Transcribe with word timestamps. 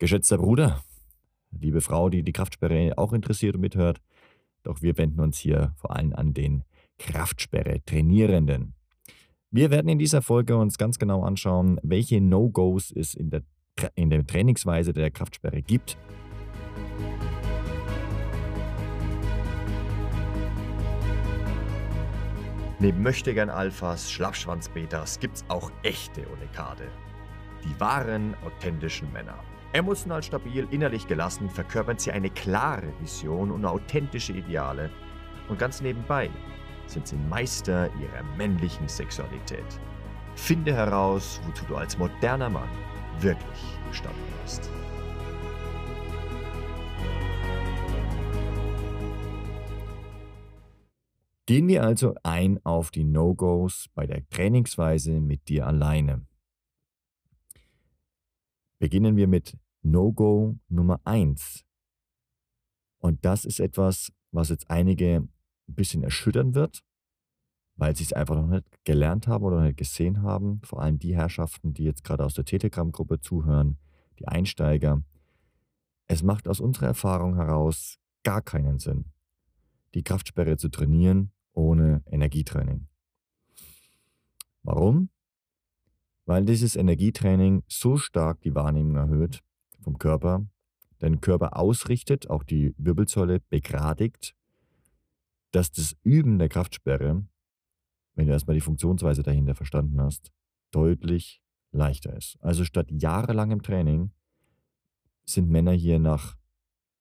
Geschätzter 0.00 0.38
Bruder, 0.38 0.82
liebe 1.50 1.82
Frau, 1.82 2.08
die 2.08 2.22
die 2.22 2.32
Kraftsperre 2.32 2.96
auch 2.96 3.12
interessiert 3.12 3.56
und 3.56 3.60
mithört, 3.60 4.00
doch 4.62 4.80
wir 4.80 4.96
wenden 4.96 5.20
uns 5.20 5.36
hier 5.36 5.74
vor 5.76 5.94
allem 5.94 6.14
an 6.14 6.32
den 6.32 6.64
Kraftsperre-Trainierenden. 6.98 8.72
Wir 9.50 9.70
werden 9.70 9.90
in 9.90 9.98
dieser 9.98 10.22
Folge 10.22 10.56
uns 10.56 10.78
ganz 10.78 10.98
genau 10.98 11.22
anschauen, 11.22 11.78
welche 11.82 12.18
No-Gos 12.22 12.90
es 12.92 13.12
in 13.12 13.28
der, 13.28 13.42
in 13.94 14.08
der 14.08 14.26
Trainingsweise 14.26 14.94
der 14.94 15.10
Kraftsperre 15.10 15.60
gibt. 15.60 15.98
Neben 22.78 23.02
Möchtegern 23.02 23.50
Alphas, 23.50 24.10
Schlappschwanz-Betas 24.10 25.20
gibt's 25.20 25.44
auch 25.48 25.70
echte 25.82 26.26
Unikade. 26.28 26.84
Die 27.62 27.78
wahren, 27.78 28.34
authentischen 28.42 29.12
Männer. 29.12 29.38
Emotional 29.72 30.20
stabil, 30.20 30.66
innerlich 30.72 31.06
gelassen 31.06 31.48
verkörpern 31.48 31.96
sie 31.96 32.10
eine 32.10 32.28
klare 32.28 32.92
Vision 33.00 33.52
und 33.52 33.64
authentische 33.64 34.32
Ideale. 34.32 34.90
Und 35.48 35.60
ganz 35.60 35.80
nebenbei 35.80 36.28
sind 36.86 37.06
sie 37.06 37.16
Meister 37.16 37.88
ihrer 38.00 38.24
männlichen 38.36 38.88
Sexualität. 38.88 39.64
Finde 40.34 40.74
heraus, 40.74 41.40
wozu 41.46 41.64
du 41.66 41.76
als 41.76 41.96
moderner 41.96 42.50
Mann 42.50 42.68
wirklich 43.20 43.78
gestanden 43.88 44.20
bist. 44.42 44.68
Gehen 51.46 51.68
wir 51.68 51.84
also 51.84 52.14
ein 52.24 52.58
auf 52.64 52.90
die 52.90 53.04
No-Gos 53.04 53.86
bei 53.94 54.06
der 54.06 54.28
Trainingsweise 54.30 55.20
mit 55.20 55.48
dir 55.48 55.68
alleine. 55.68 56.26
Beginnen 58.80 59.14
wir 59.14 59.28
mit 59.28 59.58
No-Go 59.82 60.58
Nummer 60.68 61.02
1. 61.04 61.66
Und 62.98 63.24
das 63.26 63.44
ist 63.44 63.60
etwas, 63.60 64.10
was 64.32 64.48
jetzt 64.48 64.70
einige 64.70 65.16
ein 65.16 65.74
bisschen 65.74 66.02
erschüttern 66.02 66.54
wird, 66.54 66.82
weil 67.76 67.94
sie 67.94 68.04
es 68.04 68.14
einfach 68.14 68.36
noch 68.36 68.46
nicht 68.46 68.64
gelernt 68.84 69.26
haben 69.26 69.44
oder 69.44 69.56
noch 69.58 69.64
nicht 69.64 69.76
gesehen 69.76 70.22
haben. 70.22 70.62
Vor 70.64 70.80
allem 70.80 70.98
die 70.98 71.14
Herrschaften, 71.14 71.74
die 71.74 71.84
jetzt 71.84 72.04
gerade 72.04 72.24
aus 72.24 72.32
der 72.32 72.46
Telegram-Gruppe 72.46 73.20
zuhören, 73.20 73.78
die 74.18 74.26
Einsteiger. 74.26 75.02
Es 76.06 76.22
macht 76.22 76.48
aus 76.48 76.58
unserer 76.58 76.86
Erfahrung 76.86 77.34
heraus 77.34 77.98
gar 78.24 78.40
keinen 78.40 78.78
Sinn, 78.78 79.12
die 79.92 80.02
Kraftsperre 80.02 80.56
zu 80.56 80.70
trainieren 80.70 81.32
ohne 81.52 82.02
Energietraining. 82.06 82.88
Warum? 84.62 85.10
Weil 86.30 86.44
dieses 86.44 86.76
Energietraining 86.76 87.64
so 87.66 87.96
stark 87.96 88.40
die 88.42 88.54
Wahrnehmung 88.54 88.94
erhöht 88.94 89.40
vom 89.80 89.98
Körper, 89.98 90.46
den 91.02 91.20
Körper 91.20 91.56
ausrichtet, 91.56 92.30
auch 92.30 92.44
die 92.44 92.72
Wirbelsäule 92.78 93.40
begradigt, 93.40 94.36
dass 95.50 95.72
das 95.72 95.96
Üben 96.04 96.38
der 96.38 96.48
Kraftsperre, 96.48 97.26
wenn 98.14 98.26
du 98.28 98.32
erstmal 98.32 98.54
die 98.54 98.60
Funktionsweise 98.60 99.24
dahinter 99.24 99.56
verstanden 99.56 100.00
hast, 100.00 100.30
deutlich 100.70 101.42
leichter 101.72 102.16
ist. 102.16 102.38
Also 102.40 102.64
statt 102.64 102.92
jahrelangem 102.92 103.62
Training 103.62 104.12
sind 105.24 105.50
Männer 105.50 105.72
hier 105.72 105.98
nach 105.98 106.36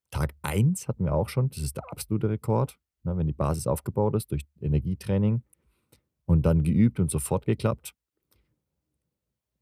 Tag 0.09 0.33
1 0.41 0.88
hatten 0.88 1.05
wir 1.05 1.13
auch 1.13 1.30
schon, 1.30 1.52
das 1.52 1.59
ist 1.59 1.77
der 1.77 1.83
absolute 1.91 2.31
Rekord, 2.31 2.80
ne, 3.03 3.16
wenn 3.16 3.27
die 3.27 3.33
Basis 3.33 3.67
aufgebaut 3.67 4.16
ist 4.16 4.31
durch 4.31 4.47
Energietraining 4.59 5.44
und 6.25 6.47
dann 6.47 6.63
geübt 6.63 7.00
und 7.00 7.11
sofort 7.11 7.45
geklappt, 7.45 7.94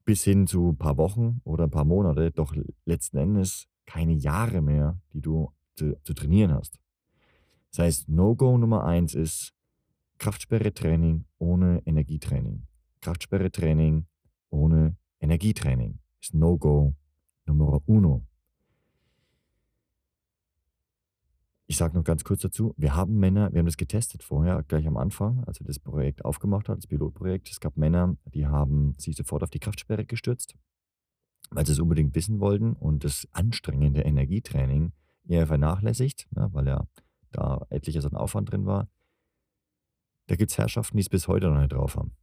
bis 0.08 0.24
hin 0.24 0.46
zu 0.46 0.70
ein 0.70 0.78
paar 0.78 0.96
Wochen 0.96 1.42
oder 1.44 1.64
ein 1.64 1.70
paar 1.70 1.84
Monate, 1.84 2.30
doch 2.30 2.56
letzten 2.86 3.18
Endes 3.18 3.68
keine 3.84 4.14
Jahre 4.14 4.62
mehr, 4.62 4.98
die 5.12 5.20
du 5.20 5.52
zu, 5.74 5.98
zu 6.02 6.14
trainieren 6.14 6.54
hast. 6.54 6.80
Das 7.70 7.80
heißt, 7.80 8.08
No-Go 8.08 8.56
Nummer 8.56 8.86
eins 8.86 9.14
ist 9.14 9.52
Kraftsperre-Training 10.16 11.26
ohne 11.36 11.82
Energietraining. 11.84 12.62
Kraftsperre-Training 13.02 14.06
ohne 14.48 14.96
Energietraining 15.20 15.98
ist 16.22 16.32
No-Go 16.32 16.94
Nummer 17.44 17.82
uno. 17.84 18.26
Ich 21.70 21.76
sage 21.76 21.94
noch 21.94 22.02
ganz 22.02 22.24
kurz 22.24 22.40
dazu, 22.40 22.74
wir 22.78 22.96
haben 22.96 23.18
Männer, 23.18 23.52
wir 23.52 23.58
haben 23.58 23.66
das 23.66 23.76
getestet 23.76 24.22
vorher, 24.22 24.62
gleich 24.62 24.86
am 24.86 24.96
Anfang, 24.96 25.44
als 25.44 25.60
wir 25.60 25.66
das 25.66 25.78
Projekt 25.78 26.24
aufgemacht 26.24 26.70
haben, 26.70 26.78
das 26.78 26.86
Pilotprojekt. 26.86 27.50
Es 27.50 27.60
gab 27.60 27.76
Männer, 27.76 28.16
die 28.24 28.46
haben 28.46 28.94
sich 28.96 29.14
sofort 29.14 29.42
auf 29.42 29.50
die 29.50 29.58
Kraftsperre 29.58 30.06
gestürzt, 30.06 30.54
weil 31.50 31.66
sie 31.66 31.72
es 31.72 31.78
unbedingt 31.78 32.14
wissen 32.14 32.40
wollten 32.40 32.72
und 32.72 33.04
das 33.04 33.28
anstrengende 33.32 34.00
Energietraining 34.00 34.92
eher 35.28 35.46
vernachlässigt, 35.46 36.26
ne, 36.34 36.48
weil 36.52 36.68
ja 36.68 36.86
da 37.32 37.66
etliches 37.68 38.06
an 38.06 38.16
Aufwand 38.16 38.50
drin 38.50 38.64
war. 38.64 38.88
Da 40.28 40.36
gibt 40.36 40.50
es 40.50 40.56
Herrschaften, 40.56 40.96
die 40.96 41.02
es 41.02 41.10
bis 41.10 41.28
heute 41.28 41.50
noch 41.50 41.58
nicht 41.58 41.72
drauf 41.72 41.96
haben. 41.96 42.16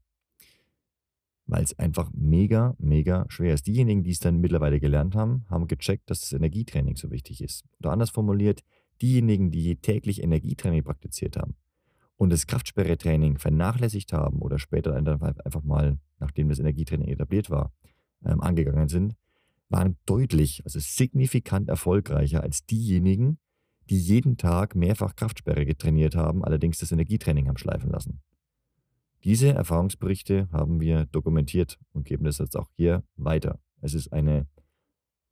Weil 1.46 1.64
es 1.64 1.78
einfach 1.78 2.10
mega, 2.16 2.74
mega 2.80 3.28
schwer 3.30 3.54
ist. 3.54 3.68
Diejenigen, 3.68 4.02
die 4.02 4.10
es 4.10 4.20
dann 4.20 4.40
mittlerweile 4.40 4.80
gelernt 4.80 5.14
haben, 5.14 5.46
haben 5.52 5.68
gecheckt, 5.68 6.10
dass 6.10 6.22
das 6.22 6.34
Energietraining 6.34 6.96
so 6.96 7.12
wichtig 7.12 7.44
ist. 7.44 7.64
Oder 7.78 7.92
anders 7.92 8.10
formuliert, 8.10 8.64
diejenigen, 9.02 9.52
die 9.52 9.76
täglich 9.78 10.24
Energietraining 10.24 10.84
praktiziert 10.84 11.38
haben 11.38 11.56
und 12.18 12.30
das 12.32 12.48
Kraftsperretraining 12.48 13.38
vernachlässigt 13.38 14.14
haben 14.14 14.40
oder 14.40 14.60
später 14.60 14.96
einfach 14.96 15.64
mal, 15.64 15.98
nachdem 16.20 16.50
das 16.50 16.60
Energietraining 16.60 17.10
etabliert 17.10 17.50
war, 17.50 17.74
ähm, 18.26 18.42
angegangen 18.42 18.88
sind, 18.88 19.16
waren 19.70 19.98
deutlich, 20.06 20.64
also 20.64 20.80
signifikant 20.80 21.70
erfolgreicher 21.70 22.42
als 22.42 22.66
diejenigen, 22.66 23.40
die 23.90 24.00
jeden 24.00 24.38
Tag 24.38 24.76
mehrfach 24.76 25.16
Kraftsperre 25.16 25.66
getrainiert 25.66 26.16
haben, 26.16 26.44
allerdings 26.44 26.80
das 26.80 26.92
Energietraining 26.92 27.48
haben 27.48 27.58
schleifen 27.58 27.90
lassen. 27.90 28.22
Diese 29.24 29.50
Erfahrungsberichte 29.50 30.48
haben 30.52 30.80
wir 30.80 31.06
dokumentiert 31.08 31.80
und 31.94 32.06
geben 32.06 32.26
das 32.26 32.38
jetzt 32.38 32.56
auch 32.56 32.70
hier 32.76 33.04
weiter. 33.16 33.60
Es 33.82 33.94
ist 33.94 34.14
eine, 34.14 34.48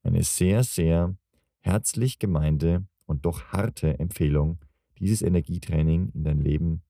eine 0.01 0.24
sehr, 0.24 0.63
sehr 0.63 1.16
herzlich 1.59 2.19
gemeinte 2.19 2.85
und 3.06 3.25
doch 3.25 3.46
harte 3.46 4.00
Empfehlung, 4.00 4.59
dieses 5.00 5.22
Energietraining 5.22 6.09
in 6.14 6.24
dein 6.24 6.40
Leben 6.40 6.84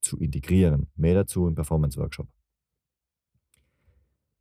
zu 0.00 0.18
integrieren. 0.18 0.88
Mehr 0.96 1.14
dazu 1.14 1.46
im 1.46 1.54
Performance 1.54 1.98
Workshop. 1.98 2.28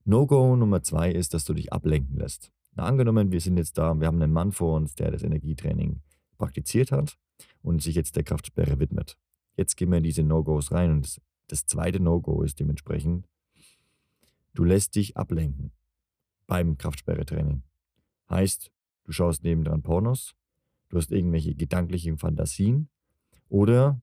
No-Go 0.04 0.56
Nummer 0.56 0.84
zwei 0.84 1.12
ist, 1.12 1.34
dass 1.34 1.46
du 1.46 1.54
dich 1.54 1.74
ablenken 1.74 2.18
lässt. 2.18 2.52
Na, 2.76 2.84
angenommen, 2.84 3.32
wir 3.32 3.42
sind 3.42 3.58
jetzt 3.58 3.78
da, 3.78 3.94
wir 4.00 4.08
haben 4.08 4.22
einen 4.22 4.34
Mann 4.34 4.52
vor 4.52 4.76
uns, 4.76 4.96
der 4.96 5.12
das 5.12 5.24
Energietraining 5.24 6.02
praktiziert 6.38 6.92
hat 6.92 7.18
und 7.62 7.82
sich 7.82 7.96
jetzt 7.96 8.16
der 8.16 8.24
Kraftsperre 8.24 8.80
widmet. 8.80 9.18
Jetzt 9.56 9.76
gehen 9.78 9.90
wir 9.90 9.98
in 9.98 10.04
diese 10.04 10.24
No-Gos 10.24 10.72
rein 10.72 10.92
und 10.92 11.06
das, 11.06 11.22
das 11.48 11.66
zweite 11.66 12.00
No-Go 12.00 12.44
ist 12.44 12.60
dementsprechend, 12.60 13.28
du 14.54 14.64
lässt 14.64 14.96
dich 14.96 15.18
ablenken 15.18 15.72
beim 16.48 16.78
Kraftsperre-Training. 16.78 17.64
Heißt, 18.30 18.72
du 19.06 19.12
schaust 19.12 19.44
nebendran 19.44 19.82
Pornos, 19.82 20.36
du 20.96 21.00
hast 21.00 21.12
irgendwelche 21.12 21.54
gedanklichen 21.56 22.18
Fantasien 22.18 22.90
oder, 23.50 24.02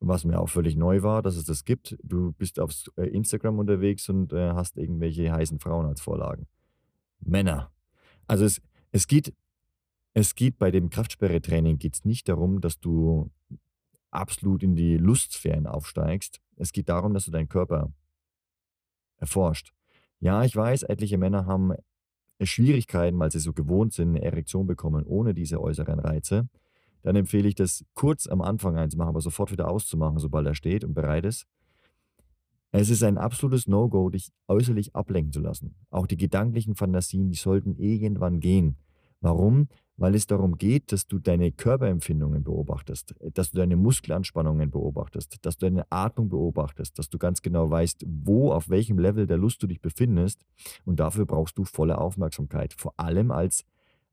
was 0.00 0.24
mir 0.24 0.40
auch 0.40 0.48
völlig 0.48 0.74
neu 0.76 1.02
war, 1.02 1.22
dass 1.22 1.36
es 1.36 1.44
das 1.44 1.64
gibt, 1.64 1.96
du 2.02 2.32
bist 2.32 2.58
auf 2.58 2.72
äh, 2.96 3.06
Instagram 3.06 3.60
unterwegs 3.60 4.08
und 4.08 4.32
äh, 4.32 4.50
hast 4.50 4.76
irgendwelche 4.76 5.32
heißen 5.32 5.60
Frauen 5.60 5.86
als 5.86 6.00
Vorlagen. 6.00 6.48
Männer. 7.20 7.70
Also 8.26 8.44
es, 8.44 8.60
es 8.90 9.06
geht 9.06 9.32
es 10.14 10.34
geht 10.34 10.58
bei 10.58 10.70
dem 10.70 10.90
Kraftsperre-Training 10.90 11.78
geht's 11.78 12.04
nicht 12.04 12.28
darum, 12.28 12.60
dass 12.60 12.80
du 12.80 13.30
absolut 14.10 14.62
in 14.62 14.74
die 14.74 14.96
Lustsphären 14.96 15.66
aufsteigst. 15.66 16.40
Es 16.56 16.72
geht 16.72 16.88
darum, 16.88 17.14
dass 17.14 17.26
du 17.26 17.30
deinen 17.30 17.50
Körper 17.50 17.92
erforscht. 19.18 19.74
Ja, 20.18 20.42
ich 20.42 20.56
weiß, 20.56 20.84
etliche 20.84 21.18
Männer 21.18 21.46
haben 21.46 21.74
Schwierigkeiten, 22.42 23.18
weil 23.18 23.30
sie 23.30 23.38
so 23.38 23.52
gewohnt 23.52 23.92
sind, 23.92 24.10
eine 24.10 24.22
Erektion 24.22 24.66
bekommen 24.66 25.04
ohne 25.04 25.32
diese 25.32 25.60
äußeren 25.60 25.98
Reize, 25.98 26.48
dann 27.02 27.16
empfehle 27.16 27.48
ich 27.48 27.54
das 27.54 27.84
kurz 27.94 28.26
am 28.26 28.42
Anfang 28.42 28.76
einzumachen, 28.76 29.10
aber 29.10 29.20
sofort 29.20 29.52
wieder 29.52 29.68
auszumachen, 29.68 30.18
sobald 30.18 30.46
er 30.46 30.54
steht 30.54 30.84
und 30.84 30.94
bereit 30.94 31.24
ist. 31.24 31.46
Es 32.72 32.90
ist 32.90 33.02
ein 33.02 33.16
absolutes 33.16 33.68
No-Go, 33.68 34.10
dich 34.10 34.32
äußerlich 34.48 34.94
ablenken 34.94 35.32
zu 35.32 35.40
lassen. 35.40 35.76
Auch 35.90 36.06
die 36.06 36.16
gedanklichen 36.16 36.74
Fantasien, 36.74 37.30
die 37.30 37.36
sollten 37.36 37.76
irgendwann 37.76 38.40
gehen. 38.40 38.76
Warum? 39.20 39.68
Weil 39.96 40.14
es 40.14 40.26
darum 40.26 40.58
geht, 40.58 40.92
dass 40.92 41.06
du 41.06 41.18
deine 41.18 41.52
Körperempfindungen 41.52 42.44
beobachtest, 42.44 43.14
dass 43.32 43.50
du 43.50 43.56
deine 43.56 43.76
Muskelanspannungen 43.76 44.70
beobachtest, 44.70 45.44
dass 45.44 45.56
du 45.56 45.66
deine 45.66 45.90
Atmung 45.90 46.28
beobachtest, 46.28 46.98
dass 46.98 47.08
du 47.08 47.18
ganz 47.18 47.40
genau 47.40 47.70
weißt, 47.70 48.04
wo, 48.06 48.52
auf 48.52 48.68
welchem 48.68 48.98
Level 48.98 49.26
der 49.26 49.38
Lust 49.38 49.62
du 49.62 49.66
dich 49.66 49.80
befindest. 49.80 50.44
Und 50.84 51.00
dafür 51.00 51.24
brauchst 51.24 51.56
du 51.56 51.64
volle 51.64 51.98
Aufmerksamkeit, 51.98 52.74
vor 52.74 52.92
allem 52.98 53.30
als 53.30 53.64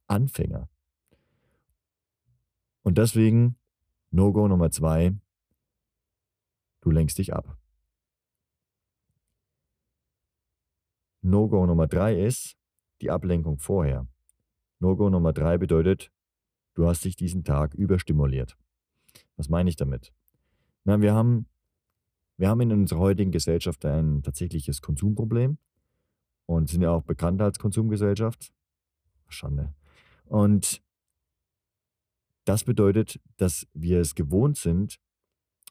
Anfänger. 0.08 0.70
Und 2.84 2.98
deswegen, 2.98 3.58
No-Go 4.12 4.48
Nummer 4.48 4.72
zwei, 4.72 5.14
du 6.82 6.92
lenkst 6.92 7.18
dich 7.18 7.34
ab. 7.34 7.58
No-Go 11.22 11.66
Nummer 11.66 11.88
drei 11.88 12.22
ist 12.22 12.58
die 13.02 13.10
Ablenkung 13.10 13.58
vorher. 13.58 14.08
No-Go 14.84 15.10
Nummer 15.10 15.32
drei 15.32 15.58
bedeutet, 15.58 16.12
du 16.74 16.88
hast 16.88 17.06
dich 17.06 17.16
diesen 17.16 17.46
Tag 17.46 17.74
überstimuliert. 17.74 18.58
Was 19.38 19.48
meine 19.48 19.70
ich 19.70 19.78
damit? 19.78 20.14
Na, 20.84 21.00
wir 21.00 21.14
haben, 21.14 21.48
wir 22.36 22.50
haben 22.50 22.60
in 22.60 22.74
unserer 22.74 23.00
heutigen 23.00 23.32
Gesellschaft 23.32 23.86
ein 23.86 24.24
tatsächliches 24.24 24.82
Konsumproblem 24.82 25.58
und 26.48 26.68
sind 26.70 26.82
ja 26.82 26.92
auch 26.92 27.04
bekannt 27.04 27.42
als 27.42 27.60
Konsumgesellschaft. 27.60 28.52
Schande. 29.30 29.74
Und 30.26 30.82
das 32.44 32.66
bedeutet, 32.66 33.22
dass 33.38 33.66
wir 33.74 34.02
es 34.02 34.16
gewohnt 34.16 34.58
sind, 34.58 35.00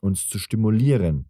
uns 0.00 0.26
zu 0.26 0.38
stimulieren. 0.38 1.28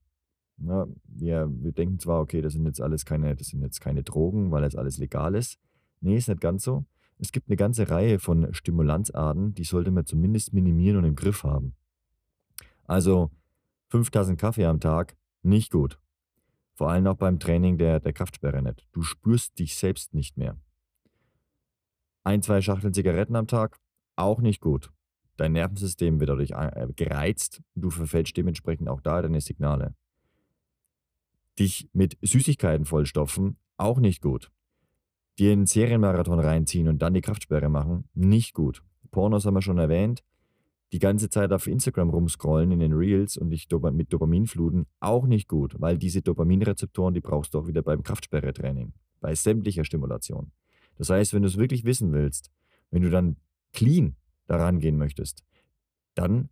Ja, 0.59 0.87
wir, 1.05 1.51
wir 1.51 1.73
denken 1.73 1.99
zwar, 1.99 2.21
okay, 2.21 2.43
das 2.43 2.53
sind 2.53 2.65
jetzt 2.65 2.81
alles 2.81 3.05
keine, 3.05 3.35
das 3.35 3.49
sind 3.49 3.61
jetzt 3.61 3.81
keine 3.81 4.05
Drogen, 4.05 4.53
weil 4.53 4.63
jetzt 4.63 4.79
alles 4.79 4.99
legal 4.99 5.35
ist. 5.35 5.59
Nee, 6.01 6.17
ist 6.17 6.29
nicht 6.29 6.41
ganz 6.41 6.63
so. 6.63 6.85
Es 7.19 7.33
gibt 7.33 7.49
eine 7.49 7.57
ganze 7.57 7.89
Reihe 7.89 8.19
von 8.19 8.53
Stimulanzarten, 8.53 9.55
die 9.55 9.65
sollte 9.65 9.91
man 9.91 10.07
zumindest 10.07 10.53
minimieren 10.53 10.99
und 10.99 11.05
im 11.05 11.15
Griff 11.15 11.45
haben. 11.45 11.75
Also 12.85 13.31
fünf 13.89 14.11
Tassen 14.11 14.37
Kaffee 14.37 14.67
am 14.67 14.81
Tag, 14.81 15.17
nicht 15.43 15.71
gut. 15.71 15.99
Vor 16.75 16.91
allem 16.91 17.07
auch 17.07 17.17
beim 17.17 17.39
Training 17.39 17.79
der, 17.79 18.01
der 18.01 18.13
Kraftsperre 18.13 18.63
nicht. 18.63 18.87
Du 18.93 19.03
spürst 19.03 19.59
dich 19.59 19.77
selbst 19.77 20.15
nicht 20.15 20.37
mehr. 20.37 20.57
Ein, 22.25 22.43
zwei 22.43 22.61
Schachteln 22.61 22.95
Zigaretten 22.95 23.37
am 23.37 23.47
Tag, 23.47 23.79
auch 24.17 24.41
nicht 24.41 24.61
gut. 24.61 24.93
Dein 25.37 25.53
Nervensystem 25.53 26.21
wird 26.21 26.31
dadurch 26.31 26.51
äh, 26.53 26.87
gereizt 26.95 27.63
und 27.75 27.83
du 27.83 27.91
verfälschst 27.91 28.37
dementsprechend 28.37 28.89
auch 28.89 29.01
da 29.01 29.23
deine 29.23 29.41
Signale. 29.41 29.95
Dich 31.59 31.89
mit 31.93 32.17
Süßigkeiten 32.23 32.87
vollstopfen, 32.87 33.59
auch 33.77 33.99
nicht 33.99 34.23
gut. 34.23 34.51
Dir 35.39 35.53
einen 35.53 35.67
Serienmarathon 35.67 36.39
reinziehen 36.39 36.89
und 36.89 37.01
dann 37.01 37.15
die 37.15 37.21
Kraftsperre 37.21 37.69
machen, 37.69 38.09
nicht 38.15 38.55
gut. 38.55 38.83
Pornos 39.11 39.47
haben 39.47 39.55
wir 39.55 39.63
schon 39.63 39.79
erwähnt. 39.79 40.23
Die 40.93 40.99
ganze 40.99 41.31
Zeit 41.31 41.53
auf 41.53 41.67
Instagram 41.67 42.11
rumscrollen 42.11 42.71
in 42.71 42.81
den 42.81 42.93
Reels 42.93 43.39
und 43.39 43.49
dich 43.49 43.67
mit 43.93 44.13
Dopamin 44.13 44.47
fluten, 44.47 44.87
auch 45.01 45.27
nicht 45.27 45.49
gut, 45.49 45.75
weil 45.81 45.97
diese 45.97 46.21
Dopaminrezeptoren, 46.21 47.15
die 47.15 47.21
brauchst 47.21 47.55
du 47.55 47.61
auch 47.61 47.67
wieder 47.67 47.83
beim 47.83 48.03
Kraftsperre-Training, 48.03 48.93
bei 49.21 49.35
sämtlicher 49.35 49.85
Stimulation. 49.85 50.53
Das 50.97 51.09
heißt, 51.09 51.33
wenn 51.33 51.43
du 51.43 51.49
es 51.49 51.57
wirklich 51.57 51.85
wissen 51.85 52.13
willst, 52.13 52.51
wenn 52.91 53.01
du 53.01 53.09
dann 53.09 53.37
clean 53.73 54.17
daran 54.47 54.81
gehen 54.81 54.99
möchtest, 54.99 55.43
dann 56.15 56.51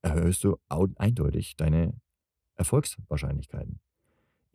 erhöhst 0.00 0.42
du 0.44 0.56
eindeutig 0.68 1.56
deine 1.56 2.00
Erfolgswahrscheinlichkeiten. 2.54 3.80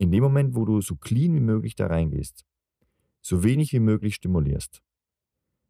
In 0.02 0.10
dem 0.10 0.24
Moment, 0.24 0.56
wo 0.56 0.64
du 0.64 0.80
so 0.80 0.96
clean 0.96 1.32
wie 1.32 1.38
möglich 1.38 1.76
da 1.76 1.86
reingehst, 1.86 2.44
so 3.20 3.44
wenig 3.44 3.72
wie 3.72 3.78
möglich 3.78 4.16
stimulierst, 4.16 4.82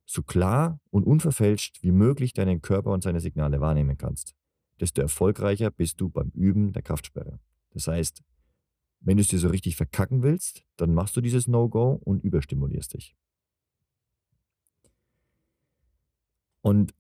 so 0.07 0.23
klar 0.23 0.81
und 0.89 1.05
unverfälscht 1.05 1.83
wie 1.83 1.93
möglich 1.93 2.33
deinen 2.33 2.63
Körper 2.63 2.93
und 2.93 3.03
seine 3.03 3.21
Signale 3.21 3.61
wahrnehmen 3.61 3.99
kannst, 3.99 4.35
desto 4.81 5.03
erfolgreicher 5.03 5.71
bist 5.71 6.01
du 6.01 6.09
beim 6.09 6.31
Üben 6.31 6.73
der 6.73 6.81
Kraftsperre. 6.81 7.41
Das 7.75 7.89
heißt, 7.89 8.23
wenn 9.01 9.19
du 9.19 9.21
es 9.21 9.29
dir 9.29 9.39
so 9.39 9.49
richtig 9.49 9.77
verkacken 9.77 10.23
willst, 10.23 10.65
dann 10.77 10.95
machst 10.95 11.15
du 11.15 11.21
dieses 11.21 11.47
No-Go 11.47 12.01
und 12.03 12.25
überstimulierst 12.25 12.95
dich. 12.95 13.15
Und 16.63 16.95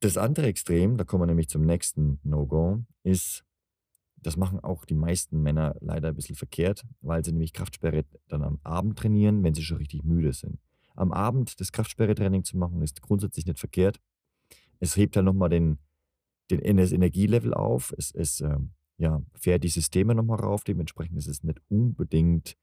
das 0.00 0.18
andere 0.18 0.44
Extrem, 0.44 0.98
da 0.98 1.04
kommen 1.04 1.22
wir 1.22 1.26
nämlich 1.26 1.48
zum 1.48 1.64
nächsten 1.64 2.20
No-Go, 2.22 2.84
ist, 3.02 3.46
das 4.22 4.36
machen 4.36 4.60
auch 4.60 4.84
die 4.84 4.94
meisten 4.94 5.42
Männer 5.42 5.76
leider 5.80 6.08
ein 6.08 6.14
bisschen 6.14 6.36
verkehrt, 6.36 6.84
weil 7.00 7.24
sie 7.24 7.32
nämlich 7.32 7.52
Kraftsperre 7.52 8.04
dann 8.28 8.42
am 8.42 8.58
Abend 8.62 8.98
trainieren, 8.98 9.42
wenn 9.42 9.54
sie 9.54 9.62
schon 9.62 9.78
richtig 9.78 10.04
müde 10.04 10.32
sind. 10.32 10.58
Am 10.94 11.12
Abend 11.12 11.60
das 11.60 11.72
Kraftsperre-Training 11.72 12.44
zu 12.44 12.56
machen, 12.56 12.82
ist 12.82 13.00
grundsätzlich 13.02 13.46
nicht 13.46 13.58
verkehrt. 13.58 14.00
Es 14.80 14.96
hebt 14.96 15.16
halt 15.16 15.26
nochmal 15.26 15.48
den, 15.48 15.78
den, 16.50 16.76
das 16.76 16.92
Energielevel 16.92 17.54
auf. 17.54 17.94
Es, 17.96 18.12
es 18.12 18.40
äh, 18.40 18.58
ja, 18.96 19.22
fährt 19.34 19.62
die 19.62 19.68
Systeme 19.68 20.14
nochmal 20.14 20.40
rauf. 20.40 20.64
Dementsprechend 20.64 21.18
ist 21.18 21.28
es 21.28 21.44
nicht 21.44 21.60
unbedingt 21.68 22.56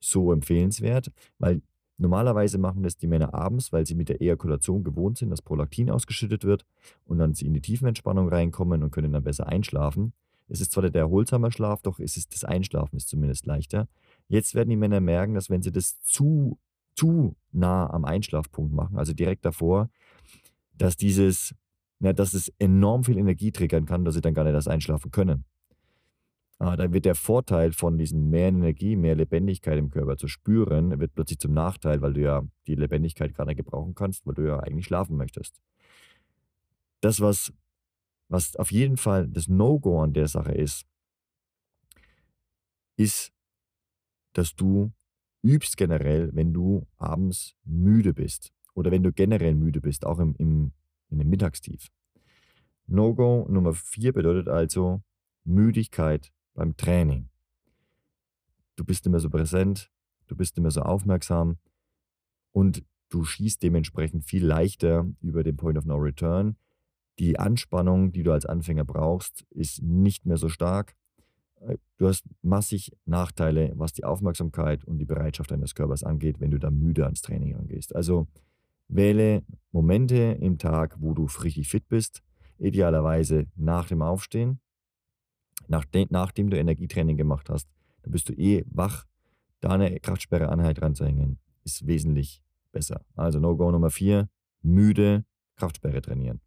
so 0.00 0.32
empfehlenswert, 0.32 1.12
weil 1.38 1.62
Normalerweise 1.96 2.58
machen 2.58 2.82
das 2.82 2.96
die 2.96 3.06
Männer 3.06 3.34
abends, 3.34 3.72
weil 3.72 3.86
sie 3.86 3.94
mit 3.94 4.08
der 4.08 4.20
Ejakulation 4.20 4.82
gewohnt 4.82 5.18
sind, 5.18 5.30
dass 5.30 5.42
Prolaktin 5.42 5.90
ausgeschüttet 5.90 6.44
wird 6.44 6.66
und 7.04 7.18
dann 7.18 7.34
sie 7.34 7.46
in 7.46 7.54
die 7.54 7.60
Tiefenentspannung 7.60 8.28
reinkommen 8.28 8.82
und 8.82 8.90
können 8.90 9.12
dann 9.12 9.22
besser 9.22 9.46
einschlafen. 9.46 10.12
Es 10.48 10.60
ist 10.60 10.72
zwar 10.72 10.88
der 10.88 11.02
erholsame 11.02 11.50
Schlaf, 11.50 11.82
doch 11.82 11.98
ist 11.98 12.16
es 12.16 12.28
das 12.28 12.44
Einschlafen 12.44 12.96
ist 12.96 13.08
zumindest 13.08 13.46
leichter. 13.46 13.88
Jetzt 14.28 14.54
werden 14.54 14.70
die 14.70 14.76
Männer 14.76 15.00
merken, 15.00 15.34
dass 15.34 15.50
wenn 15.50 15.62
sie 15.62 15.72
das 15.72 16.00
zu, 16.02 16.58
zu 16.94 17.36
nah 17.52 17.88
am 17.90 18.04
Einschlafpunkt 18.04 18.72
machen, 18.72 18.98
also 18.98 19.12
direkt 19.12 19.44
davor, 19.44 19.90
dass 20.76 20.96
dieses, 20.96 21.54
na, 21.98 22.12
dass 22.12 22.34
es 22.34 22.52
enorm 22.58 23.04
viel 23.04 23.18
Energie 23.18 23.52
triggern 23.52 23.86
kann, 23.86 24.04
dass 24.04 24.14
sie 24.14 24.20
dann 24.20 24.34
gar 24.34 24.44
nicht 24.44 24.54
das 24.54 24.68
einschlafen 24.68 25.10
können. 25.10 25.44
Ah, 26.58 26.76
dann 26.76 26.92
wird 26.92 27.04
der 27.04 27.16
Vorteil 27.16 27.72
von 27.72 27.98
diesem 27.98 28.30
mehr 28.30 28.48
Energie, 28.48 28.96
mehr 28.96 29.16
Lebendigkeit 29.16 29.76
im 29.76 29.90
Körper 29.90 30.16
zu 30.16 30.28
spüren, 30.28 30.98
wird 31.00 31.14
plötzlich 31.14 31.40
zum 31.40 31.52
Nachteil, 31.52 32.00
weil 32.00 32.12
du 32.12 32.22
ja 32.22 32.42
die 32.66 32.76
Lebendigkeit 32.76 33.34
gerade 33.34 33.54
gebrauchen 33.56 33.94
kannst, 33.94 34.24
weil 34.26 34.34
du 34.34 34.46
ja 34.46 34.60
eigentlich 34.60 34.86
schlafen 34.86 35.16
möchtest. 35.16 35.60
Das, 37.00 37.20
was, 37.20 37.52
was 38.28 38.56
auf 38.56 38.72
jeden 38.72 38.96
Fall 38.96 39.28
das 39.28 39.48
No-Go 39.48 40.02
an 40.02 40.12
der 40.12 40.28
Sache 40.28 40.52
ist, 40.52 40.86
ist, 42.96 43.32
dass 44.32 44.54
du 44.54 44.92
übst 45.42 45.76
generell, 45.76 46.30
wenn 46.34 46.52
du 46.52 46.86
abends 46.96 47.54
müde 47.64 48.14
bist 48.14 48.52
oder 48.74 48.90
wenn 48.90 49.02
du 49.02 49.12
generell 49.12 49.54
müde 49.54 49.80
bist, 49.80 50.06
auch 50.06 50.18
im, 50.18 50.34
im, 50.38 50.72
in 51.10 51.18
dem 51.18 51.28
Mittagstief. 51.28 51.90
No-Go 52.86 53.46
Nummer 53.48 53.74
vier 53.74 54.12
bedeutet 54.12 54.48
also 54.48 55.02
Müdigkeit 55.44 56.32
beim 56.54 56.76
Training. 56.76 57.28
Du 58.76 58.84
bist 58.84 59.06
mehr 59.08 59.20
so 59.20 59.30
präsent, 59.30 59.90
du 60.26 60.36
bist 60.36 60.58
mehr 60.58 60.70
so 60.70 60.82
aufmerksam 60.82 61.58
und 62.52 62.84
du 63.08 63.24
schießt 63.24 63.62
dementsprechend 63.62 64.24
viel 64.24 64.44
leichter 64.44 65.06
über 65.20 65.44
den 65.44 65.56
Point 65.56 65.78
of 65.78 65.84
No 65.84 65.96
Return. 65.96 66.56
Die 67.18 67.38
Anspannung, 67.38 68.12
die 68.12 68.22
du 68.22 68.32
als 68.32 68.46
Anfänger 68.46 68.84
brauchst, 68.84 69.44
ist 69.50 69.82
nicht 69.82 70.26
mehr 70.26 70.36
so 70.36 70.48
stark. 70.48 70.94
Äh, 71.60 71.76
du 71.98 72.08
hast 72.08 72.24
massig 72.42 72.92
Nachteile, 73.04 73.72
was 73.76 73.92
die 73.92 74.04
Aufmerksamkeit 74.04 74.84
und 74.84 74.98
die 74.98 75.04
Bereitschaft 75.04 75.50
deines 75.50 75.74
Körpers 75.74 76.02
angeht, 76.02 76.40
wenn 76.40 76.50
du 76.50 76.58
da 76.58 76.70
müde 76.70 77.04
ans 77.04 77.22
Training 77.22 77.54
angehst. 77.54 77.94
Also 77.94 78.26
wähle 78.88 79.42
Momente 79.72 80.16
im 80.16 80.58
Tag, 80.58 80.96
wo 80.98 81.14
du 81.14 81.26
richtig 81.42 81.68
fit 81.68 81.88
bist, 81.88 82.22
idealerweise 82.58 83.46
nach 83.56 83.88
dem 83.88 84.02
Aufstehen 84.02 84.60
nachdem, 85.68 86.08
nachdem 86.10 86.50
du 86.50 86.58
Energietraining 86.58 87.16
gemacht 87.16 87.50
hast, 87.50 87.68
dann 88.02 88.12
bist 88.12 88.28
du 88.28 88.32
eh 88.34 88.64
wach. 88.66 89.04
Da 89.60 89.70
eine 89.70 89.98
Kraftsperre-Einheit 89.98 90.82
ranzuhängen, 90.82 91.38
ist 91.64 91.86
wesentlich 91.86 92.42
besser. 92.72 93.04
Also 93.14 93.40
No-Go 93.40 93.70
Nummer 93.70 93.90
4, 93.90 94.28
müde 94.62 95.24
Kraftsperre 95.56 96.02
trainieren. 96.02 96.40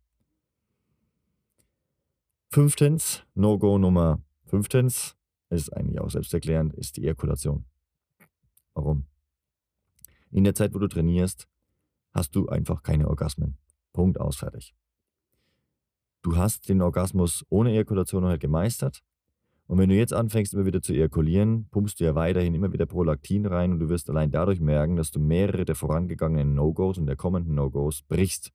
Fünftens, 2.50 3.24
No-Go 3.36 3.78
Nummer 3.78 4.22
fünftens, 4.46 5.16
ist 5.50 5.72
eigentlich 5.76 6.00
auch 6.00 6.10
selbsterklärend, 6.10 6.74
ist 6.74 6.96
die 6.96 7.04
Ejakulation. 7.04 7.66
Warum? 8.74 9.06
In 10.32 10.46
der 10.46 10.56
Zeit, 10.56 10.74
wo 10.74 10.80
du 10.80 10.88
trainierst, 10.88 11.48
hast 12.14 12.36
du 12.36 12.48
einfach 12.48 12.84
keine 12.84 13.10
Orgasmen. 13.10 13.58
Punkt 13.92 14.20
aus, 14.20 14.38
fertig. 14.38 14.74
Du 16.22 16.38
hast 16.38 16.70
den 16.70 16.82
Orgasmus 16.82 17.46
ohne 17.50 17.72
Ejakulation 17.72 18.24
halt 18.24 18.40
gemeistert. 18.40 19.04
Und 19.68 19.78
wenn 19.78 19.90
du 19.90 19.96
jetzt 19.96 20.14
anfängst, 20.14 20.54
immer 20.54 20.66
wieder 20.66 20.82
zu 20.82 20.94
ejakulieren, 20.94 21.68
pumpst 21.70 22.00
du 22.00 22.06
ja 22.06 22.16
weiterhin 22.16 22.54
immer 22.54 22.72
wieder 22.72 22.86
Prolaktin 22.86 23.46
rein 23.46 23.74
und 23.74 23.80
du 23.80 23.90
wirst 23.90 24.10
allein 24.10 24.32
dadurch 24.32 24.62
merken, 24.62 24.96
dass 24.96 25.12
du 25.12 25.20
mehrere 25.20 25.66
der 25.66 25.76
vorangegangenen 25.76 26.56
No-Gos 26.56 26.98
und 26.98 27.08
der 27.08 27.18
kommenden 27.18 27.56
No-Gos 27.56 28.04
brichst. 28.04 28.54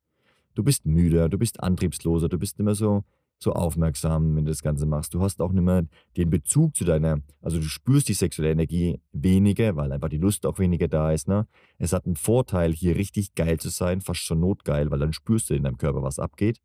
Du 0.54 0.62
bist 0.62 0.86
müder, 0.86 1.28
du 1.28 1.36
bist 1.36 1.62
antriebsloser, 1.62 2.30
du 2.30 2.38
bist 2.38 2.58
mehr 2.58 2.74
so, 2.74 3.04
so 3.42 3.52
aufmerksam, 3.52 4.36
wenn 4.36 4.44
du 4.44 4.50
das 4.50 4.62
Ganze 4.62 4.86
machst. 4.86 5.14
Du 5.14 5.20
hast 5.20 5.40
auch 5.40 5.52
nicht 5.52 5.64
mehr 5.64 5.84
den 6.16 6.30
Bezug 6.30 6.76
zu 6.76 6.84
deiner, 6.84 7.20
also 7.40 7.58
du 7.58 7.64
spürst 7.64 8.08
die 8.08 8.14
sexuelle 8.14 8.52
Energie 8.52 9.00
weniger, 9.12 9.76
weil 9.76 9.92
einfach 9.92 10.08
die 10.08 10.18
Lust 10.18 10.46
auch 10.46 10.58
weniger 10.58 10.88
da 10.88 11.12
ist. 11.12 11.28
Ne? 11.28 11.46
Es 11.78 11.92
hat 11.92 12.06
einen 12.06 12.16
Vorteil, 12.16 12.72
hier 12.72 12.96
richtig 12.96 13.34
geil 13.34 13.58
zu 13.58 13.68
sein, 13.68 14.00
fast 14.00 14.20
schon 14.20 14.40
notgeil, 14.40 14.90
weil 14.90 14.98
dann 14.98 15.12
spürst 15.12 15.50
du 15.50 15.54
in 15.54 15.64
deinem 15.64 15.78
Körper, 15.78 16.02
was 16.02 16.18
abgeht 16.18 16.60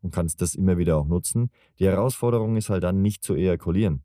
und 0.00 0.12
kannst 0.12 0.40
das 0.40 0.54
immer 0.54 0.78
wieder 0.78 0.96
auch 0.96 1.06
nutzen. 1.06 1.50
Die 1.78 1.86
Herausforderung 1.86 2.56
ist 2.56 2.70
halt 2.70 2.84
dann 2.84 3.02
nicht 3.02 3.22
zu 3.22 3.34
ejakulieren. 3.34 4.02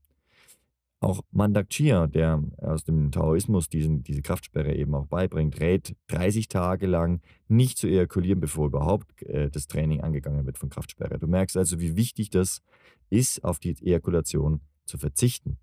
Auch 1.00 1.22
Mandak 1.32 1.70
Chia, 1.70 2.08
der 2.08 2.44
aus 2.58 2.84
dem 2.84 3.12
Taoismus 3.12 3.70
diesen, 3.70 4.02
diese 4.02 4.24
Kraftsperre 4.24 4.74
eben 4.74 4.96
auch 4.96 5.06
beibringt, 5.06 5.60
rät 5.60 5.96
30 6.08 6.48
Tage 6.48 6.88
lang 6.88 7.22
nicht 7.48 7.78
zu 7.78 7.88
ejakulieren, 7.88 8.40
bevor 8.40 8.66
überhaupt 8.68 9.22
äh, 9.22 9.52
das 9.52 9.68
Training 9.68 10.02
angegangen 10.02 10.48
wird 10.48 10.58
von 10.58 10.70
Kraftsperre. 10.70 11.20
Du 11.20 11.28
merkst 11.28 11.56
also, 11.56 11.80
wie 11.80 11.96
wichtig 11.96 12.32
das 12.32 12.64
ist, 13.12 13.44
auf 13.44 13.60
die 13.60 13.76
Ejakulation 13.80 14.62
zu 14.86 14.98
verzichten. 14.98 15.58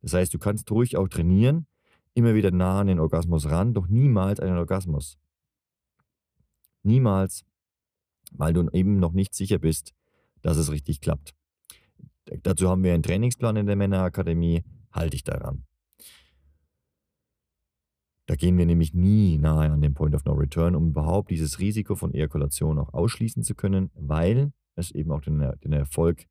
Das 0.00 0.14
heißt, 0.14 0.32
du 0.32 0.38
kannst 0.38 0.70
ruhig 0.70 0.96
auch 0.96 1.08
trainieren, 1.08 1.66
immer 2.14 2.34
wieder 2.34 2.50
nah 2.50 2.80
an 2.80 2.86
den 2.86 3.00
Orgasmus 3.00 3.50
ran, 3.50 3.74
doch 3.74 3.88
niemals 3.88 4.40
einen 4.40 4.56
Orgasmus. 4.56 5.18
Niemals, 6.82 7.44
weil 8.32 8.54
du 8.54 8.68
eben 8.70 8.98
noch 8.98 9.12
nicht 9.12 9.34
sicher 9.34 9.58
bist, 9.58 9.92
dass 10.40 10.56
es 10.56 10.70
richtig 10.70 11.00
klappt. 11.00 11.34
Dazu 12.42 12.68
haben 12.68 12.82
wir 12.82 12.94
einen 12.94 13.02
Trainingsplan 13.02 13.56
in 13.56 13.66
der 13.66 13.76
Männerakademie, 13.76 14.64
halte 14.92 15.10
dich 15.10 15.24
daran. 15.24 15.64
Da 18.26 18.36
gehen 18.36 18.56
wir 18.56 18.64
nämlich 18.64 18.94
nie 18.94 19.36
nahe 19.36 19.70
an 19.70 19.82
den 19.82 19.92
Point 19.92 20.14
of 20.14 20.24
No 20.24 20.32
Return, 20.32 20.74
um 20.74 20.88
überhaupt 20.88 21.30
dieses 21.30 21.58
Risiko 21.58 21.94
von 21.94 22.14
Ejakulation 22.14 22.78
auch 22.78 22.94
ausschließen 22.94 23.42
zu 23.42 23.54
können, 23.54 23.90
weil 23.94 24.52
es 24.76 24.90
eben 24.90 25.12
auch 25.12 25.20
den, 25.20 25.38
den 25.62 25.72
Erfolg 25.72 26.26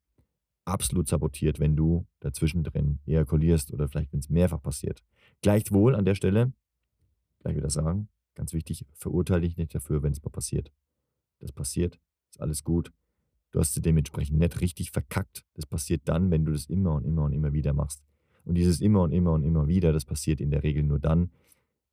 absolut 0.66 1.08
sabotiert, 1.08 1.60
wenn 1.60 1.76
du 1.76 2.08
dazwischen 2.20 2.64
drin 2.64 3.00
ejakulierst 3.06 3.72
oder 3.74 3.88
vielleicht, 3.88 4.12
wenn 4.12 4.22
es 4.22 4.30
mehrfach 4.30 4.62
passiert. 4.62 5.04
Gleichwohl 5.42 5.96
an 5.96 6.06
der 6.06 6.16
Stelle, 6.16 6.54
gleich 7.40 7.56
wieder 7.56 7.70
sagen, 7.70 8.10
ganz 8.34 8.54
wichtig, 8.54 8.86
verurteile 8.94 9.42
dich 9.42 9.58
nicht 9.58 9.76
dafür, 9.76 10.02
wenn 10.02 10.14
es 10.14 10.24
mal 10.24 10.32
passiert. 10.32 10.72
Das 11.40 11.52
passiert, 11.52 12.00
ist 12.32 12.42
alles 12.42 12.64
gut. 12.64 12.92
Du 13.54 13.60
hast 13.60 13.76
sie 13.76 13.82
dementsprechend 13.82 14.40
nicht 14.40 14.62
richtig 14.62 14.90
verkackt. 14.90 15.46
Das 15.54 15.68
passiert 15.68 16.02
dann, 16.06 16.32
wenn 16.32 16.44
du 16.44 16.52
das 16.52 16.66
immer 16.66 16.96
und 16.96 17.06
immer 17.06 17.26
und 17.26 17.34
immer 17.34 17.54
wieder 17.54 17.72
machst. 17.72 18.04
Und 18.46 18.56
dieses 18.56 18.82
immer 18.82 19.04
und 19.04 19.12
immer 19.12 19.32
und 19.32 19.44
immer 19.44 19.68
wieder, 19.68 19.94
das 19.94 20.06
passiert 20.06 20.42
in 20.42 20.50
der 20.50 20.64
Regel 20.64 20.84
nur 20.84 21.00
dann, 21.00 21.30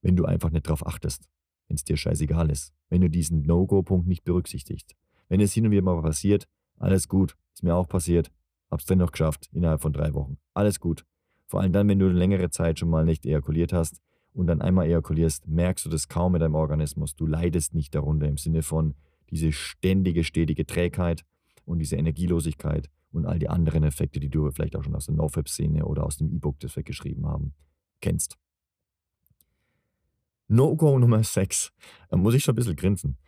wenn 0.01 0.17
du 0.17 0.25
einfach 0.25 0.51
nicht 0.51 0.67
drauf 0.67 0.85
achtest, 0.87 1.29
wenn 1.69 1.75
es 1.75 1.85
dir 1.85 1.99
scheißegal 1.99 2.51
ist, 2.51 2.73
wenn 2.89 3.03
du 3.03 3.11
diesen 3.11 3.43
No-Go-Punkt 3.43 4.09
nicht 4.09 4.25
berücksichtigst. 4.25 4.97
Wenn 5.29 5.43
es 5.43 5.53
hin 5.53 5.67
und 5.67 5.71
wieder 5.71 5.83
mal 5.83 6.01
passiert, 6.01 6.49
alles 6.79 7.09
gut, 7.09 7.37
ist 7.53 7.63
mir 7.63 7.75
auch 7.75 7.87
passiert, 7.87 8.33
hab's 8.71 8.87
dennoch 8.87 9.13
geschafft, 9.13 9.51
innerhalb 9.53 9.83
von 9.83 9.93
drei 9.93 10.15
Wochen. 10.15 10.39
Alles 10.55 10.81
gut. 10.81 11.05
Vor 11.47 11.61
allem 11.61 11.73
dann, 11.73 11.89
wenn 11.89 11.99
du 11.99 12.07
eine 12.07 12.19
längere 12.19 12.49
Zeit 12.49 12.79
schon 12.79 12.89
mal 12.89 13.05
nicht 13.05 13.27
ejakuliert 13.27 13.75
hast 13.75 14.01
und 14.33 14.47
dann 14.47 14.63
einmal 14.63 14.87
ejakulierst, 14.87 15.47
merkst 15.47 15.85
du 15.85 15.91
das 15.91 16.09
kaum 16.09 16.33
mit 16.33 16.41
deinem 16.41 16.55
Organismus. 16.55 17.17
Du 17.17 17.27
leidest 17.27 17.75
nicht 17.75 17.95
darunter 17.95 18.27
im 18.27 18.39
Sinne 18.39 18.63
von 18.63 18.95
diese 19.29 19.53
ständige, 19.53 20.25
stetige 20.25 20.65
Trägheit 20.65 21.25
und 21.71 21.79
diese 21.79 21.97
Energielosigkeit 21.97 22.91
und 23.13 23.27
all 23.27 23.39
die 23.39 23.49
anderen 23.49 23.85
Effekte, 23.85 24.21
die 24.21 24.29
du 24.29 24.51
vielleicht 24.51 24.77
auch 24.77 24.85
schon 24.85 24.95
aus 24.95 25.07
der 25.07 25.15
NoFap-Szene 25.15 25.85
oder 25.85 26.05
aus 26.05 26.17
dem 26.17 26.31
E-Book, 26.31 26.59
das 26.61 26.77
wir 26.77 26.83
geschrieben 26.83 27.27
haben, 27.27 27.55
kennst. 28.01 28.37
No-Go 30.49 30.99
Nummer 30.99 31.23
6, 31.23 31.73
da 32.09 32.17
muss 32.17 32.35
ich 32.35 32.43
schon 32.43 32.55
ein 32.55 32.57
bisschen 32.57 32.77
grinsen, 32.77 33.19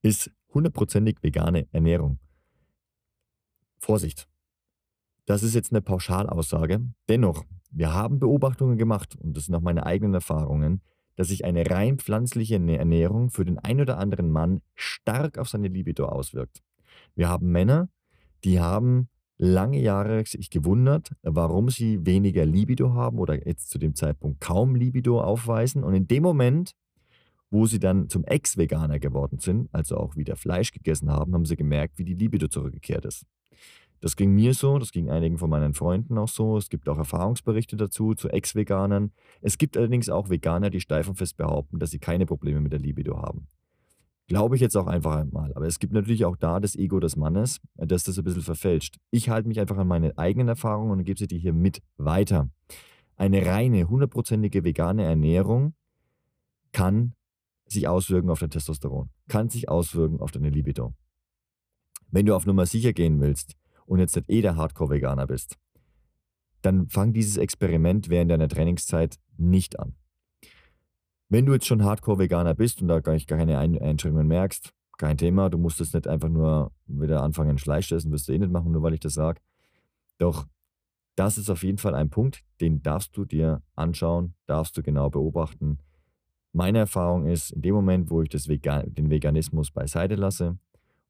ist 0.00 0.30
hundertprozentig 0.54 1.22
vegane 1.22 1.68
Ernährung. 1.70 2.18
Vorsicht, 3.78 4.28
das 5.26 5.42
ist 5.42 5.54
jetzt 5.54 5.72
eine 5.72 5.82
Pauschalaussage. 5.82 6.80
Dennoch, 7.08 7.44
wir 7.70 7.92
haben 7.92 8.18
Beobachtungen 8.18 8.78
gemacht, 8.78 9.16
und 9.16 9.36
das 9.36 9.46
sind 9.46 9.54
auch 9.54 9.60
meine 9.60 9.84
eigenen 9.84 10.14
Erfahrungen, 10.14 10.82
dass 11.16 11.28
sich 11.28 11.44
eine 11.44 11.68
rein 11.68 11.98
pflanzliche 11.98 12.54
Ernährung 12.54 13.30
für 13.30 13.44
den 13.44 13.58
ein 13.58 13.80
oder 13.80 13.98
anderen 13.98 14.30
Mann 14.30 14.62
stark 14.74 15.36
auf 15.36 15.48
seine 15.48 15.68
Libido 15.68 16.06
auswirkt. 16.06 16.62
Wir 17.14 17.28
haben 17.28 17.50
Männer, 17.50 17.88
die 18.44 18.60
haben 18.60 19.08
lange 19.38 19.80
Jahre 19.80 20.24
sich 20.24 20.50
gewundert, 20.50 21.12
warum 21.22 21.68
sie 21.68 22.06
weniger 22.06 22.46
Libido 22.46 22.94
haben 22.94 23.18
oder 23.18 23.46
jetzt 23.46 23.70
zu 23.70 23.78
dem 23.78 23.94
Zeitpunkt 23.94 24.40
kaum 24.40 24.76
Libido 24.76 25.20
aufweisen. 25.20 25.82
Und 25.82 25.94
in 25.94 26.06
dem 26.06 26.22
Moment, 26.22 26.72
wo 27.50 27.66
sie 27.66 27.78
dann 27.78 28.08
zum 28.08 28.24
Ex-Veganer 28.24 28.98
geworden 28.98 29.38
sind, 29.38 29.68
also 29.72 29.96
auch 29.96 30.16
wieder 30.16 30.36
Fleisch 30.36 30.72
gegessen 30.72 31.10
haben, 31.10 31.34
haben 31.34 31.44
sie 31.44 31.56
gemerkt, 31.56 31.98
wie 31.98 32.04
die 32.04 32.14
Libido 32.14 32.48
zurückgekehrt 32.48 33.04
ist. 33.04 33.26
Das 34.00 34.16
ging 34.16 34.34
mir 34.34 34.52
so, 34.54 34.78
das 34.78 34.90
ging 34.90 35.10
einigen 35.10 35.38
von 35.38 35.50
meinen 35.50 35.74
Freunden 35.74 36.18
auch 36.18 36.28
so. 36.28 36.56
Es 36.56 36.68
gibt 36.68 36.88
auch 36.88 36.98
Erfahrungsberichte 36.98 37.76
dazu 37.76 38.14
zu 38.14 38.28
Ex-Veganern. 38.28 39.12
Es 39.42 39.58
gibt 39.58 39.76
allerdings 39.76 40.08
auch 40.08 40.28
Veganer, 40.28 40.70
die 40.70 40.80
steif 40.80 41.08
und 41.08 41.16
fest 41.16 41.36
behaupten, 41.36 41.78
dass 41.78 41.90
sie 41.90 42.00
keine 42.00 42.26
Probleme 42.26 42.60
mit 42.60 42.72
der 42.72 42.80
Libido 42.80 43.18
haben. 43.22 43.46
Glaube 44.28 44.54
ich 44.54 44.60
jetzt 44.60 44.76
auch 44.76 44.86
einfach 44.86 45.16
einmal. 45.16 45.52
Aber 45.54 45.66
es 45.66 45.78
gibt 45.78 45.92
natürlich 45.92 46.24
auch 46.24 46.36
da 46.36 46.60
das 46.60 46.76
Ego 46.76 47.00
des 47.00 47.16
Mannes, 47.16 47.60
äh, 47.76 47.86
das 47.86 48.04
das 48.04 48.18
ein 48.18 48.24
bisschen 48.24 48.42
verfälscht. 48.42 48.96
Ich 49.10 49.28
halte 49.28 49.48
mich 49.48 49.60
einfach 49.60 49.76
an 49.76 49.88
meine 49.88 50.16
eigenen 50.16 50.48
Erfahrungen 50.48 50.90
und 50.90 51.04
gebe 51.04 51.18
sie 51.18 51.26
dir 51.26 51.38
hier 51.38 51.52
mit 51.52 51.82
weiter. 51.96 52.48
Eine 53.16 53.44
reine, 53.46 53.88
hundertprozentige 53.88 54.64
vegane 54.64 55.04
Ernährung 55.04 55.74
kann 56.72 57.14
sich 57.66 57.88
auswirken 57.88 58.30
auf 58.30 58.40
dein 58.40 58.50
Testosteron, 58.50 59.10
kann 59.28 59.48
sich 59.48 59.68
auswirken 59.68 60.20
auf 60.20 60.30
deine 60.30 60.50
Libido. 60.50 60.94
Wenn 62.10 62.26
du 62.26 62.34
auf 62.34 62.46
Nummer 62.46 62.66
sicher 62.66 62.92
gehen 62.92 63.20
willst 63.20 63.56
und 63.86 63.98
jetzt 63.98 64.16
nicht 64.16 64.30
eh 64.30 64.42
der 64.42 64.56
Hardcore-Veganer 64.56 65.26
bist, 65.26 65.56
dann 66.60 66.88
fang 66.88 67.12
dieses 67.12 67.36
Experiment 67.36 68.08
während 68.08 68.30
deiner 68.30 68.48
Trainingszeit 68.48 69.18
nicht 69.36 69.78
an. 69.78 69.94
Wenn 71.32 71.46
du 71.46 71.54
jetzt 71.54 71.66
schon 71.66 71.82
Hardcore-Veganer 71.82 72.52
bist 72.52 72.82
und 72.82 72.88
da 72.88 73.00
gar, 73.00 73.14
nicht, 73.14 73.26
keine 73.26 73.56
Einschränkungen 73.56 74.26
merkst, 74.26 74.74
kein 74.98 75.16
Thema. 75.16 75.48
Du 75.48 75.56
musst 75.56 75.80
jetzt 75.80 75.94
nicht 75.94 76.06
einfach 76.06 76.28
nur 76.28 76.72
wieder 76.86 77.22
anfangen, 77.22 77.56
Fleisch 77.56 77.88
zu 77.88 77.94
essen, 77.94 78.12
wirst 78.12 78.28
du 78.28 78.34
eh 78.34 78.38
nicht 78.38 78.52
machen, 78.52 78.70
nur 78.70 78.82
weil 78.82 78.92
ich 78.92 79.00
das 79.00 79.14
sage. 79.14 79.40
Doch 80.18 80.46
das 81.16 81.38
ist 81.38 81.48
auf 81.48 81.62
jeden 81.62 81.78
Fall 81.78 81.94
ein 81.94 82.10
Punkt, 82.10 82.44
den 82.60 82.82
darfst 82.82 83.16
du 83.16 83.24
dir 83.24 83.62
anschauen, 83.74 84.34
darfst 84.44 84.76
du 84.76 84.82
genau 84.82 85.08
beobachten. 85.08 85.78
Meine 86.52 86.80
Erfahrung 86.80 87.24
ist, 87.24 87.52
in 87.52 87.62
dem 87.62 87.76
Moment, 87.76 88.10
wo 88.10 88.20
ich 88.20 88.28
Vegan 88.46 88.94
den 88.94 89.08
Veganismus 89.08 89.70
beiseite 89.70 90.16
lasse 90.16 90.58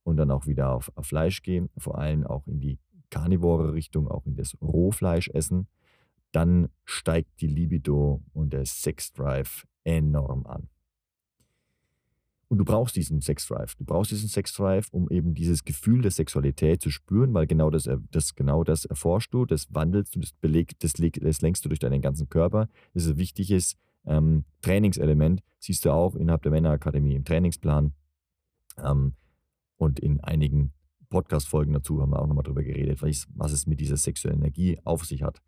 und 0.05 0.19
dann 0.19 0.31
auch 0.31 0.47
wieder 0.47 0.71
auf, 0.71 0.93
auf 0.95 1.07
Fleisch 1.07 1.43
gehe, 1.43 1.69
vor 1.77 1.99
allem 1.99 2.25
auch 2.29 2.47
in 2.47 2.61
die 2.61 2.79
karnivore 3.11 3.73
Richtung, 3.73 4.07
auch 4.07 4.25
in 4.25 4.37
das 4.37 4.57
Rohfleischessen, 4.63 5.67
dann 6.31 6.69
steigt 6.85 7.41
die 7.41 7.49
Libido 7.49 8.23
und 8.33 8.53
der 8.53 8.67
Sexdrive 8.67 9.67
enorm 9.85 10.47
an. 10.47 10.69
Und 12.53 12.59
du 12.59 12.67
brauchst 12.67 12.97
diesen 12.97 13.23
Sexdrive. 13.23 13.75
Du 13.77 13.85
brauchst 13.87 14.11
diesen 14.11 14.29
Sexdrive, 14.29 14.89
um 14.91 15.09
eben 15.09 15.33
dieses 15.33 15.65
Gefühl 15.65 16.03
der 16.03 16.11
Sexualität 16.11 16.83
zu 16.83 16.91
spüren, 16.91 17.33
weil 17.33 17.47
genau 17.47 17.71
das, 17.71 17.89
das, 18.11 18.35
genau 18.35 18.63
das 18.63 18.85
erforschst 18.85 19.33
du, 19.33 19.47
das 19.47 19.69
wandelst 19.71 20.15
du, 20.15 20.21
das, 20.21 20.33
beleg, 20.33 20.79
das, 20.81 20.93
das 20.93 21.41
lenkst 21.41 21.65
du 21.65 21.71
durch 21.71 21.79
deinen 21.79 22.03
ganzen 22.03 22.29
Körper. 22.29 22.69
Das 22.93 23.05
ist 23.05 23.13
ein 23.13 23.17
wichtiges 23.17 23.79
ähm, 24.05 24.45
Trainingselement. 24.61 25.43
Siehst 25.61 25.87
du 25.87 25.93
auch 25.93 26.15
innerhalb 26.15 26.43
der 26.43 26.53
Männerakademie 26.53 27.15
im 27.15 27.25
Trainingsplan. 27.25 27.95
Ähm, 28.85 29.15
und 29.79 29.99
in 29.99 30.21
einigen 30.21 30.75
Podcast-Folgen 31.09 31.73
dazu 31.73 32.03
haben 32.03 32.11
wir 32.11 32.21
auch 32.21 32.27
nochmal 32.27 32.45
drüber 32.45 32.63
geredet, 32.63 33.01
was 33.01 33.53
es 33.53 33.67
mit 33.67 33.81
dieser 33.81 33.97
sexuellen 33.97 34.41
Energie 34.41 34.79
auf 34.85 35.07
sich 35.07 35.23
hat. 35.23 35.41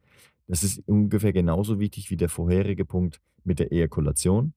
Das 0.46 0.62
ist 0.62 0.86
ungefähr 0.86 1.32
genauso 1.32 1.78
wichtig 1.80 2.10
wie 2.10 2.16
der 2.16 2.28
vorherige 2.28 2.84
Punkt 2.84 3.20
mit 3.44 3.58
der 3.58 3.72
Ejakulation, 3.72 4.52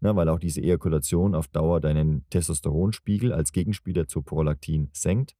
ne, 0.00 0.14
weil 0.14 0.28
auch 0.28 0.38
diese 0.38 0.60
Ejakulation 0.60 1.34
auf 1.34 1.48
Dauer 1.48 1.80
deinen 1.80 2.28
Testosteronspiegel 2.28 3.32
als 3.32 3.52
Gegenspieler 3.52 4.08
zu 4.08 4.22
Prolaktin 4.22 4.90
senkt. 4.92 5.36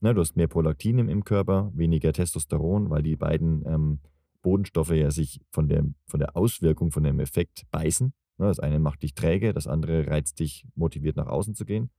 Ne, 0.00 0.14
du 0.14 0.20
hast 0.20 0.36
mehr 0.36 0.48
Prolaktin 0.48 0.98
im, 0.98 1.24
Körper, 1.24 1.70
weniger 1.74 2.12
Testosteron, 2.12 2.90
weil 2.90 3.02
die 3.02 3.16
beiden 3.16 3.64
ähm, 3.66 4.00
Bodenstoffe 4.42 4.90
ja 4.90 5.10
sich 5.10 5.40
von 5.50 5.68
der, 5.68 5.84
von 6.06 6.20
der 6.20 6.36
Auswirkung, 6.36 6.90
von 6.90 7.04
dem 7.04 7.20
Effekt 7.20 7.64
beißen. 7.70 8.12
Ne, 8.38 8.46
das 8.46 8.60
eine 8.60 8.78
macht 8.78 9.02
dich 9.02 9.14
träge, 9.14 9.52
das 9.52 9.66
andere 9.66 10.06
reizt 10.06 10.38
dich, 10.40 10.66
motiviert 10.74 11.16
nach 11.16 11.28
außen 11.28 11.54
zu 11.54 11.64
gehen. 11.64 11.90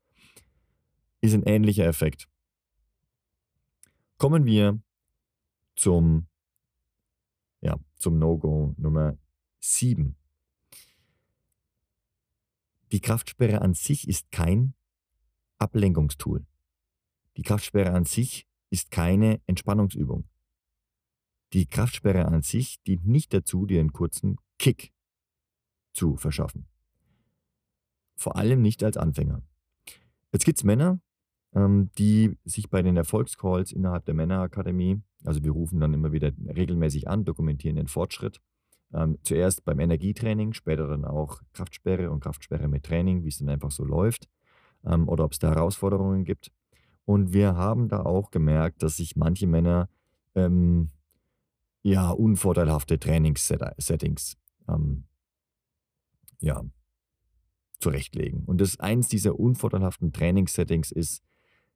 Ist 1.21 1.33
ein 1.33 1.43
ähnlicher 1.43 1.85
Effekt. 1.85 2.27
Kommen 4.17 4.45
wir 4.45 4.79
zum 5.75 6.27
ja, 7.63 7.79
zum 7.95 8.19
No-Go 8.19 8.75
Nummer 8.77 9.17
7. 9.59 10.15
Die 12.91 12.99
Kraftsperre 12.99 13.61
an 13.61 13.73
sich 13.73 14.07
ist 14.07 14.31
kein 14.31 14.75
Ablenkungstool. 15.57 16.45
Die 17.37 17.41
Kraftsperre 17.41 17.91
an 17.91 18.05
sich 18.05 18.45
ist 18.69 18.91
keine 18.91 19.41
Entspannungsübung. 19.47 20.27
Die 21.53 21.65
Kraftsperre 21.65 22.25
an 22.25 22.41
sich 22.41 22.81
dient 22.83 23.07
nicht 23.07 23.33
dazu, 23.33 23.65
dir 23.65 23.79
einen 23.79 23.93
kurzen 23.93 24.37
Kick 24.59 24.91
zu 25.93 26.17
verschaffen. 26.17 26.67
Vor 28.15 28.35
allem 28.35 28.61
nicht 28.61 28.83
als 28.83 28.97
Anfänger. 28.97 29.41
Jetzt 30.31 30.45
gibt 30.45 30.57
es 30.57 30.63
Männer, 30.63 30.99
ähm, 31.53 31.91
die 31.97 32.37
sich 32.43 32.69
bei 32.69 32.81
den 32.81 32.97
Erfolgscalls 32.97 33.71
innerhalb 33.71 34.05
der 34.05 34.15
Männerakademie, 34.15 35.01
also 35.23 35.43
wir 35.43 35.51
rufen 35.51 35.79
dann 35.79 35.93
immer 35.93 36.11
wieder 36.11 36.31
regelmäßig 36.47 37.07
an, 37.07 37.25
dokumentieren 37.25 37.75
den 37.75 37.87
Fortschritt. 37.87 38.41
Ähm, 38.93 39.17
zuerst 39.23 39.65
beim 39.65 39.79
Energietraining, 39.79 40.53
später 40.53 40.87
dann 40.87 41.05
auch 41.05 41.41
Kraftsperre 41.53 42.11
und 42.11 42.19
Kraftsperre 42.19 42.67
mit 42.67 42.83
Training, 42.83 43.23
wie 43.23 43.29
es 43.29 43.39
dann 43.39 43.49
einfach 43.49 43.71
so 43.71 43.83
läuft 43.83 44.29
ähm, 44.85 45.09
oder 45.09 45.25
ob 45.25 45.33
es 45.33 45.39
da 45.39 45.49
Herausforderungen 45.49 46.25
gibt. 46.25 46.51
Und 47.05 47.33
wir 47.33 47.55
haben 47.55 47.89
da 47.89 48.01
auch 48.01 48.31
gemerkt, 48.31 48.83
dass 48.83 48.97
sich 48.97 49.15
manche 49.15 49.47
Männer 49.47 49.89
ähm, 50.35 50.89
ja 51.81 52.11
unvorteilhafte 52.11 52.99
Trainingssettings 52.99 54.37
ähm, 54.69 55.05
ja, 56.39 56.63
zurechtlegen. 57.79 58.43
Und 58.45 58.61
das 58.61 58.79
eins 58.79 59.07
dieser 59.07 59.39
unvorteilhaften 59.39 60.13
Trainingssettings 60.13 60.91
ist, 60.91 61.23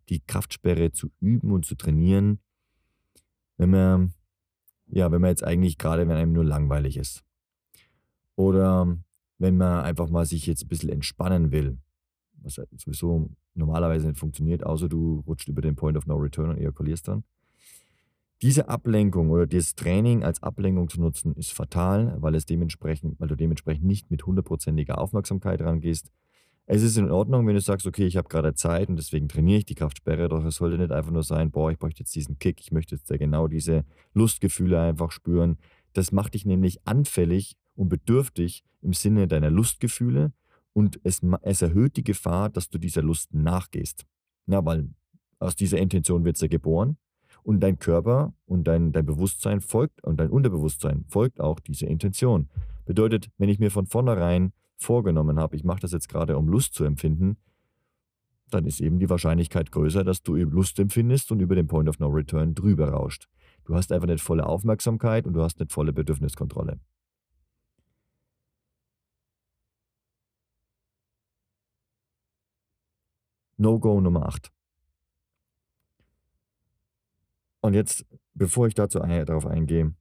die 0.09 0.21
Kraftsperre 0.21 0.91
zu 0.91 1.09
üben 1.19 1.51
und 1.51 1.65
zu 1.65 1.75
trainieren, 1.75 2.39
wenn 3.57 3.69
man, 3.69 4.13
ja, 4.87 5.11
wenn 5.11 5.21
man 5.21 5.29
jetzt 5.29 5.43
eigentlich 5.43 5.77
gerade, 5.77 6.07
wenn 6.07 6.15
einem 6.15 6.33
nur 6.33 6.45
langweilig 6.45 6.97
ist. 6.97 7.23
Oder 8.35 8.97
wenn 9.39 9.57
man 9.57 9.83
einfach 9.83 10.09
mal 10.09 10.25
sich 10.25 10.45
jetzt 10.45 10.63
ein 10.63 10.67
bisschen 10.67 10.89
entspannen 10.89 11.51
will, 11.51 11.77
was 12.41 12.61
sowieso 12.77 13.29
normalerweise 13.55 14.07
nicht 14.07 14.19
funktioniert, 14.19 14.65
außer 14.65 14.87
du 14.87 15.23
rutscht 15.27 15.47
über 15.47 15.61
den 15.61 15.75
Point 15.75 15.97
of 15.97 16.05
No 16.05 16.15
Return 16.15 16.51
und 16.51 16.57
ejakulierst 16.57 17.07
dann. 17.07 17.23
Diese 18.43 18.69
Ablenkung 18.69 19.31
oder 19.31 19.47
das 19.47 19.73
Training 19.73 20.23
als 20.23 20.43
Ablenkung 20.43 20.89
zu 20.89 21.01
nutzen, 21.01 21.33
ist 21.33 21.51
fatal, 21.51 22.15
weil, 22.19 22.35
es 22.35 22.45
dementsprechend, 22.45 23.19
weil 23.19 23.27
du 23.27 23.35
dementsprechend 23.35 23.85
nicht 23.85 24.11
mit 24.11 24.27
hundertprozentiger 24.27 24.99
Aufmerksamkeit 24.99 25.61
rangehst. 25.61 26.11
Es 26.69 26.83
ist 26.83 26.97
in 26.97 27.09
Ordnung, 27.09 27.47
wenn 27.47 27.55
du 27.55 27.61
sagst, 27.61 27.87
okay, 27.87 28.05
ich 28.05 28.17
habe 28.17 28.27
gerade 28.27 28.53
Zeit 28.53 28.89
und 28.89 28.97
deswegen 28.97 29.29
trainiere 29.29 29.59
ich 29.59 29.65
die 29.65 29.75
Kraftsperre, 29.75 30.27
doch 30.27 30.43
es 30.43 30.55
sollte 30.55 30.77
nicht 30.77 30.91
einfach 30.91 31.11
nur 31.11 31.23
sein, 31.23 31.49
boah, 31.49 31.71
ich 31.71 31.79
bräuchte 31.79 32.01
jetzt 32.01 32.13
diesen 32.13 32.39
Kick, 32.39 32.59
ich 32.59 32.73
möchte 32.73 32.95
jetzt 32.95 33.07
genau 33.07 33.47
diese 33.47 33.85
Lustgefühle 34.13 34.81
einfach 34.81 35.11
spüren. 35.11 35.57
Das 35.93 36.11
macht 36.11 36.33
dich 36.33 36.45
nämlich 36.45 36.85
anfällig 36.85 37.55
und 37.75 37.87
bedürftig 37.87 38.65
im 38.81 38.91
Sinne 38.91 39.29
deiner 39.29 39.49
Lustgefühle 39.49 40.33
und 40.73 40.99
es, 41.03 41.21
es 41.41 41.61
erhöht 41.61 41.95
die 41.95 42.03
Gefahr, 42.03 42.49
dass 42.49 42.69
du 42.69 42.77
dieser 42.79 43.01
Lust 43.01 43.33
nachgehst. 43.33 44.05
Na, 44.45 44.65
weil 44.65 44.89
aus 45.39 45.55
dieser 45.55 45.77
Intention 45.77 46.25
wird 46.25 46.39
ja 46.41 46.49
geboren 46.49 46.97
und 47.43 47.61
dein 47.61 47.79
Körper 47.79 48.33
und 48.45 48.65
dein, 48.67 48.91
dein 48.91 49.05
Bewusstsein 49.05 49.61
folgt 49.61 50.03
und 50.03 50.19
dein 50.19 50.29
Unterbewusstsein 50.29 51.05
folgt 51.07 51.39
auch 51.39 51.61
dieser 51.61 51.87
Intention. 51.87 52.49
Bedeutet, 52.85 53.29
wenn 53.37 53.47
ich 53.47 53.57
mir 53.57 53.71
von 53.71 53.85
vornherein 53.85 54.51
vorgenommen 54.77 55.39
habe, 55.39 55.55
ich 55.55 55.63
mache 55.63 55.79
das 55.79 55.91
jetzt 55.91 56.07
gerade, 56.07 56.37
um 56.37 56.47
Lust 56.47 56.73
zu 56.73 56.83
empfinden, 56.83 57.37
dann 58.49 58.65
ist 58.65 58.79
eben 58.79 58.99
die 58.99 59.09
Wahrscheinlichkeit 59.09 59.71
größer, 59.71 60.03
dass 60.03 60.23
du 60.23 60.37
eben 60.37 60.51
Lust 60.51 60.79
empfindest 60.79 61.31
und 61.31 61.41
über 61.41 61.55
den 61.55 61.67
Point 61.67 61.89
of 61.89 61.99
No 61.99 62.07
Return 62.07 62.55
drüber 62.55 62.89
rauscht. 62.89 63.27
Du 63.65 63.75
hast 63.75 63.91
einfach 63.91 64.07
nicht 64.07 64.23
volle 64.23 64.45
Aufmerksamkeit 64.45 65.25
und 65.25 65.33
du 65.33 65.41
hast 65.41 65.59
nicht 65.59 65.73
volle 65.73 65.91
Bedürfniskontrolle. 65.91 66.79
No-Go 73.57 73.99
Nummer 73.99 74.27
8. 74.27 74.51
Und 77.59 77.73
jetzt, 77.73 78.05
bevor 78.35 78.67
ich 78.67 78.75
dazu 78.75 78.99
darauf 78.99 79.47
eingehe, 79.47 79.93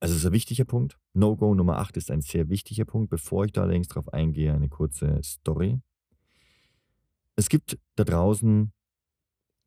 also 0.00 0.14
es 0.14 0.20
ist 0.20 0.26
ein 0.26 0.32
wichtiger 0.32 0.64
Punkt. 0.64 0.98
No-Go 1.14 1.54
Nummer 1.54 1.78
8 1.78 1.96
ist 1.96 2.10
ein 2.10 2.20
sehr 2.20 2.48
wichtiger 2.48 2.84
Punkt. 2.84 3.10
Bevor 3.10 3.44
ich 3.44 3.52
da 3.52 3.62
allerdings 3.62 3.88
darauf 3.88 4.12
eingehe, 4.12 4.54
eine 4.54 4.68
kurze 4.68 5.20
Story. 5.22 5.80
Es 7.36 7.48
gibt 7.48 7.78
da 7.96 8.04
draußen 8.04 8.72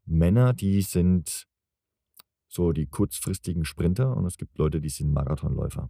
Männer, 0.06 0.54
die 0.54 0.82
sind 0.82 1.48
so 2.48 2.72
die 2.72 2.88
kurzfristigen 2.88 3.66
Sprinter 3.66 4.16
und 4.16 4.26
es 4.26 4.38
gibt 4.38 4.58
Leute, 4.58 4.82
die 4.82 4.90
sind 4.90 5.14
Marathonläufer. 5.14 5.90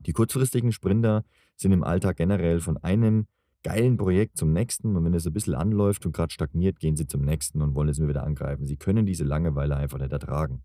Die 0.00 0.12
kurzfristigen 0.12 0.72
Sprinter 0.72 1.24
sind 1.56 1.72
im 1.72 1.84
Alltag 1.84 2.16
generell 2.16 2.60
von 2.60 2.76
einem 2.78 3.26
geilen 3.62 3.96
Projekt 3.96 4.36
zum 4.36 4.52
nächsten 4.52 4.96
und 4.96 5.04
wenn 5.04 5.14
es 5.14 5.26
ein 5.26 5.32
bisschen 5.32 5.54
anläuft 5.54 6.06
und 6.06 6.12
gerade 6.12 6.32
stagniert, 6.32 6.78
gehen 6.78 6.96
sie 6.96 7.06
zum 7.06 7.22
nächsten 7.22 7.60
und 7.60 7.74
wollen 7.74 7.88
es 7.88 7.98
mir 7.98 8.08
wieder 8.08 8.22
angreifen. 8.22 8.64
Sie 8.64 8.76
können 8.76 9.04
diese 9.04 9.24
Langeweile 9.24 9.76
einfach 9.76 9.98
nicht 9.98 10.12
ertragen. 10.12 10.62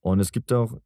Und 0.00 0.20
es 0.20 0.30
gibt 0.30 0.52
auch 0.52 0.78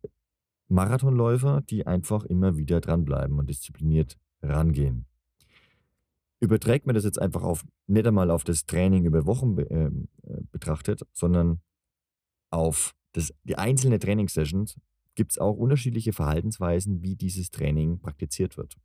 Marathonläufer, 0.70 1.62
die 1.68 1.86
einfach 1.86 2.24
immer 2.24 2.56
wieder 2.56 2.80
dranbleiben 2.80 3.38
und 3.38 3.50
diszipliniert 3.50 4.16
rangehen. 4.42 5.06
Überträgt 6.40 6.86
man 6.86 6.94
das 6.94 7.04
jetzt 7.04 7.20
einfach 7.20 7.42
auf, 7.42 7.64
nicht 7.86 8.06
einmal 8.06 8.30
auf 8.30 8.44
das 8.44 8.64
Training 8.64 9.04
über 9.04 9.26
Wochen 9.26 9.56
be, 9.56 9.70
äh, 9.70 9.90
betrachtet, 10.50 11.02
sondern 11.12 11.60
auf 12.50 12.94
das, 13.12 13.34
die 13.44 13.58
einzelnen 13.58 14.00
Trainingssessions, 14.00 14.76
gibt 15.16 15.32
es 15.32 15.38
auch 15.38 15.56
unterschiedliche 15.56 16.12
Verhaltensweisen, 16.12 17.02
wie 17.02 17.16
dieses 17.16 17.50
Training 17.50 17.98
praktiziert 17.98 18.56
wird. 18.56 18.76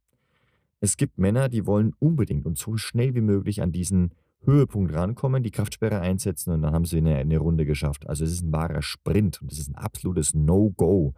Es 0.82 0.98
gibt 0.98 1.18
Männer, 1.18 1.50
die 1.50 1.66
wollen 1.66 1.94
unbedingt 2.00 2.46
und 2.46 2.58
so 2.58 2.78
schnell 2.78 3.16
wie 3.16 3.22
möglich 3.22 3.62
an 3.62 3.72
diesen 3.72 4.14
Höhepunkt 4.42 4.94
rankommen, 4.94 5.44
die 5.44 5.52
Kraftsperre 5.52 6.00
einsetzen 6.00 6.52
und 6.52 6.62
dann 6.62 6.74
haben 6.74 6.86
sie 6.86 6.98
eine, 6.98 7.16
eine 7.16 7.38
Runde 7.38 7.66
geschafft. 7.66 8.08
Also 8.08 8.26
es 8.26 8.32
ist 8.32 8.44
ein 8.44 8.52
wahrer 8.52 8.82
Sprint 8.82 9.42
und 9.42 9.52
es 9.52 9.60
ist 9.60 9.70
ein 9.70 9.76
absolutes 9.76 10.34
No-Go. 10.34 11.14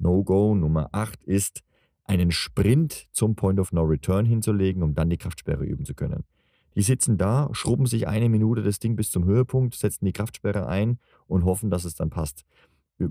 No-Go 0.00 0.54
Nummer 0.54 0.88
8 0.92 1.22
ist, 1.24 1.62
einen 2.04 2.32
Sprint 2.32 3.08
zum 3.12 3.36
Point 3.36 3.60
of 3.60 3.72
No 3.72 3.82
Return 3.82 4.26
hinzulegen, 4.26 4.82
um 4.82 4.94
dann 4.94 5.10
die 5.10 5.16
Kraftsperre 5.16 5.64
üben 5.64 5.84
zu 5.84 5.94
können. 5.94 6.24
Die 6.74 6.82
sitzen 6.82 7.18
da, 7.18 7.48
schrubben 7.52 7.86
sich 7.86 8.08
eine 8.08 8.28
Minute 8.28 8.62
das 8.62 8.78
Ding 8.78 8.96
bis 8.96 9.10
zum 9.10 9.24
Höhepunkt, 9.24 9.74
setzen 9.74 10.04
die 10.04 10.12
Kraftsperre 10.12 10.66
ein 10.66 10.98
und 11.26 11.44
hoffen, 11.44 11.70
dass 11.70 11.84
es 11.84 11.94
dann 11.94 12.10
passt. 12.10 12.44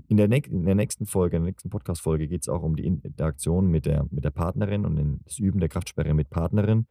In 0.08 0.18
der, 0.18 0.30
in 0.30 0.64
der 0.64 0.74
nächsten 0.74 1.04
Folge, 1.04 1.36
in 1.36 1.42
der 1.42 1.50
nächsten 1.50 1.68
Podcast-Folge 1.68 2.28
geht 2.28 2.42
es 2.42 2.48
auch 2.48 2.62
um 2.62 2.76
die 2.76 2.86
Interaktion 2.86 3.68
mit 3.68 3.86
der, 3.86 4.06
mit 4.10 4.24
der 4.24 4.30
Partnerin 4.30 4.84
und 4.84 5.20
das 5.24 5.38
Üben 5.38 5.60
der 5.60 5.68
Kraftsperre 5.68 6.14
mit 6.14 6.30
Partnerin. 6.30 6.86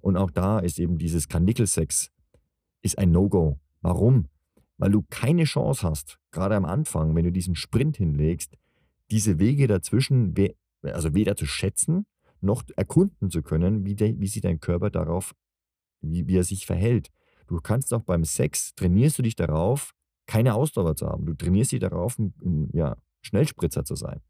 Und 0.00 0.16
auch 0.16 0.30
da 0.30 0.58
ist 0.58 0.78
eben 0.78 0.98
dieses 0.98 1.28
Kanickelsex 1.28 2.10
ist 2.82 2.98
ein 2.98 3.12
No-Go. 3.12 3.58
Warum? 3.80 4.26
Weil 4.76 4.90
du 4.90 5.04
keine 5.08 5.44
Chance 5.44 5.88
hast, 5.88 6.18
gerade 6.30 6.56
am 6.56 6.64
Anfang, 6.64 7.14
wenn 7.14 7.24
du 7.24 7.32
diesen 7.32 7.54
Sprint 7.54 7.96
hinlegst, 7.96 8.58
diese 9.12 9.38
Wege 9.38 9.68
dazwischen, 9.68 10.34
also 10.82 11.14
weder 11.14 11.36
zu 11.36 11.46
schätzen, 11.46 12.06
noch 12.40 12.64
erkunden 12.76 13.30
zu 13.30 13.42
können, 13.42 13.84
wie, 13.84 13.94
de, 13.94 14.18
wie 14.18 14.26
sich 14.26 14.42
dein 14.42 14.58
Körper 14.58 14.90
darauf, 14.90 15.34
wie, 16.00 16.26
wie 16.26 16.36
er 16.36 16.44
sich 16.44 16.66
verhält. 16.66 17.10
Du 17.46 17.60
kannst 17.60 17.92
auch 17.94 18.02
beim 18.02 18.24
Sex, 18.24 18.74
trainierst 18.74 19.18
du 19.18 19.22
dich 19.22 19.36
darauf, 19.36 19.94
keine 20.26 20.54
Ausdauer 20.54 20.96
zu 20.96 21.06
haben. 21.06 21.26
Du 21.26 21.34
trainierst 21.34 21.72
dich 21.72 21.80
darauf, 21.80 22.18
ein, 22.18 22.70
ja, 22.72 22.96
Schnellspritzer 23.20 23.84
zu 23.84 23.94
sein. 23.94 24.20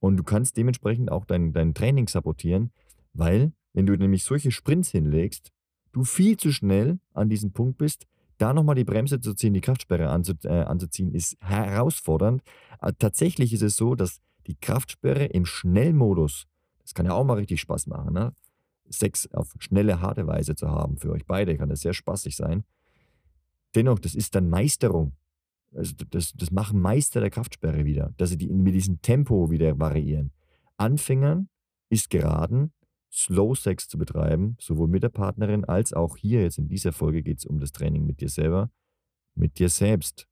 Und 0.00 0.16
du 0.16 0.24
kannst 0.24 0.56
dementsprechend 0.56 1.10
auch 1.10 1.24
dein, 1.24 1.52
dein 1.52 1.72
Training 1.72 2.08
sabotieren, 2.08 2.72
weil, 3.14 3.52
wenn 3.72 3.86
du 3.86 3.96
nämlich 3.96 4.24
solche 4.24 4.50
Sprints 4.50 4.90
hinlegst, 4.90 5.52
du 5.92 6.04
viel 6.04 6.36
zu 6.36 6.52
schnell 6.52 6.98
an 7.14 7.30
diesem 7.30 7.52
Punkt 7.52 7.78
bist, 7.78 8.06
da 8.38 8.52
nochmal 8.52 8.74
die 8.74 8.84
Bremse 8.84 9.20
zu 9.20 9.34
ziehen, 9.34 9.54
die 9.54 9.60
Kraftsperre 9.60 10.08
anzu, 10.10 10.34
äh, 10.44 10.62
anzuziehen, 10.62 11.12
ist 11.12 11.36
herausfordernd. 11.40 12.42
Aber 12.78 12.96
tatsächlich 12.96 13.52
ist 13.52 13.62
es 13.62 13.76
so, 13.76 13.94
dass 13.94 14.20
die 14.46 14.56
Kraftsperre 14.56 15.26
im 15.26 15.44
Schnellmodus, 15.44 16.46
das 16.80 16.94
kann 16.94 17.06
ja 17.06 17.12
auch 17.12 17.24
mal 17.24 17.34
richtig 17.34 17.60
Spaß 17.60 17.86
machen, 17.86 18.12
ne? 18.12 18.32
Sex 18.88 19.28
auf 19.32 19.52
schnelle, 19.58 20.00
harte 20.00 20.28
Weise 20.28 20.54
zu 20.54 20.70
haben 20.70 20.96
für 20.96 21.10
euch 21.10 21.26
beide, 21.26 21.56
kann 21.56 21.68
das 21.68 21.80
sehr 21.80 21.94
spaßig 21.94 22.36
sein. 22.36 22.64
Dennoch, 23.74 23.98
das 23.98 24.14
ist 24.14 24.36
dann 24.36 24.48
Meisterung. 24.48 25.16
Also 25.74 25.94
das, 26.10 26.32
das 26.34 26.52
machen 26.52 26.80
Meister 26.80 27.20
der 27.20 27.30
Kraftsperre 27.30 27.84
wieder, 27.84 28.14
dass 28.16 28.30
sie 28.30 28.38
die 28.38 28.48
mit 28.48 28.74
diesem 28.74 29.02
Tempo 29.02 29.50
wieder 29.50 29.78
variieren. 29.78 30.30
Anfängern 30.76 31.48
ist 31.90 32.10
geraden, 32.10 32.72
Slow 33.16 33.54
Sex 33.54 33.88
zu 33.88 33.96
betreiben, 33.96 34.56
sowohl 34.60 34.88
mit 34.88 35.02
der 35.02 35.08
Partnerin 35.08 35.64
als 35.64 35.94
auch 35.94 36.18
hier 36.18 36.42
jetzt 36.42 36.58
in 36.58 36.68
dieser 36.68 36.92
Folge 36.92 37.22
geht 37.22 37.38
es 37.38 37.46
um 37.46 37.58
das 37.58 37.72
Training 37.72 38.04
mit 38.04 38.20
dir 38.20 38.28
selber, 38.28 38.70
mit 39.34 39.58
dir 39.58 39.70
selbst. 39.70 40.28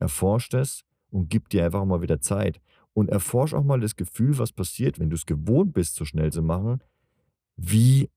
Erforscht 0.00 0.52
es 0.54 0.84
und 1.10 1.30
gib 1.30 1.48
dir 1.48 1.64
einfach 1.64 1.84
mal 1.84 2.02
wieder 2.02 2.20
Zeit. 2.20 2.60
Und 2.92 3.08
erforsch 3.08 3.54
auch 3.54 3.62
mal 3.62 3.80
das 3.80 3.94
Gefühl, 3.94 4.36
was 4.38 4.52
passiert, 4.52 4.98
wenn 4.98 5.10
du 5.10 5.14
es 5.14 5.26
gewohnt 5.26 5.74
bist, 5.74 5.94
so 5.94 6.04
schnell 6.04 6.32
zu 6.32 6.42
machen, 6.42 6.80
wie 7.56 8.10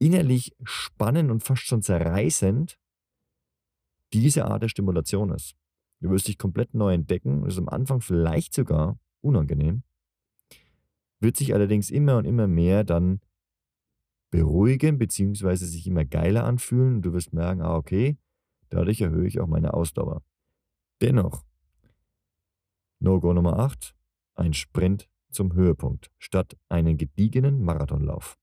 innerlich 0.00 0.52
spannend 0.64 1.30
und 1.30 1.44
fast 1.44 1.62
schon 1.62 1.82
zerreißend 1.82 2.76
diese 4.12 4.46
Art 4.46 4.64
der 4.64 4.68
Stimulation 4.68 5.30
ist. 5.30 5.54
Du 6.00 6.10
wirst 6.10 6.26
dich 6.26 6.38
komplett 6.38 6.74
neu 6.74 6.92
entdecken, 6.92 7.46
ist 7.46 7.58
am 7.58 7.68
Anfang 7.68 8.00
vielleicht 8.00 8.52
sogar 8.52 8.98
unangenehm, 9.20 9.84
wird 11.20 11.36
sich 11.36 11.54
allerdings 11.54 11.90
immer 11.90 12.16
und 12.16 12.24
immer 12.24 12.48
mehr 12.48 12.82
dann 12.82 13.20
beruhigen 14.30 14.98
bzw. 14.98 15.56
sich 15.56 15.86
immer 15.86 16.04
geiler 16.04 16.44
anfühlen 16.44 16.96
und 16.96 17.02
du 17.02 17.12
wirst 17.12 17.32
merken, 17.32 17.62
ah 17.62 17.76
okay, 17.76 18.16
dadurch 18.68 19.00
erhöhe 19.00 19.26
ich 19.26 19.40
auch 19.40 19.46
meine 19.46 19.74
Ausdauer. 19.74 20.22
Dennoch, 21.00 21.44
No-Go 23.00 23.32
Nummer 23.32 23.58
8, 23.58 23.94
ein 24.34 24.52
Sprint 24.52 25.08
zum 25.30 25.54
Höhepunkt 25.54 26.10
statt 26.18 26.56
einen 26.68 26.96
gediegenen 26.96 27.62
Marathonlauf 27.62 28.38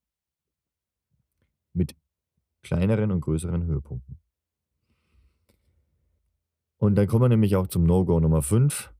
mit 1.73 1.95
kleineren 2.63 3.11
und 3.11 3.21
größeren 3.21 3.65
Höhepunkten. 3.65 4.19
Und 6.77 6.95
dann 6.95 7.07
kommen 7.07 7.23
wir 7.23 7.29
nämlich 7.29 7.55
auch 7.55 7.67
zum 7.67 7.85
No-Go 7.85 8.19
Nummer 8.19 8.41
5. 8.41 8.93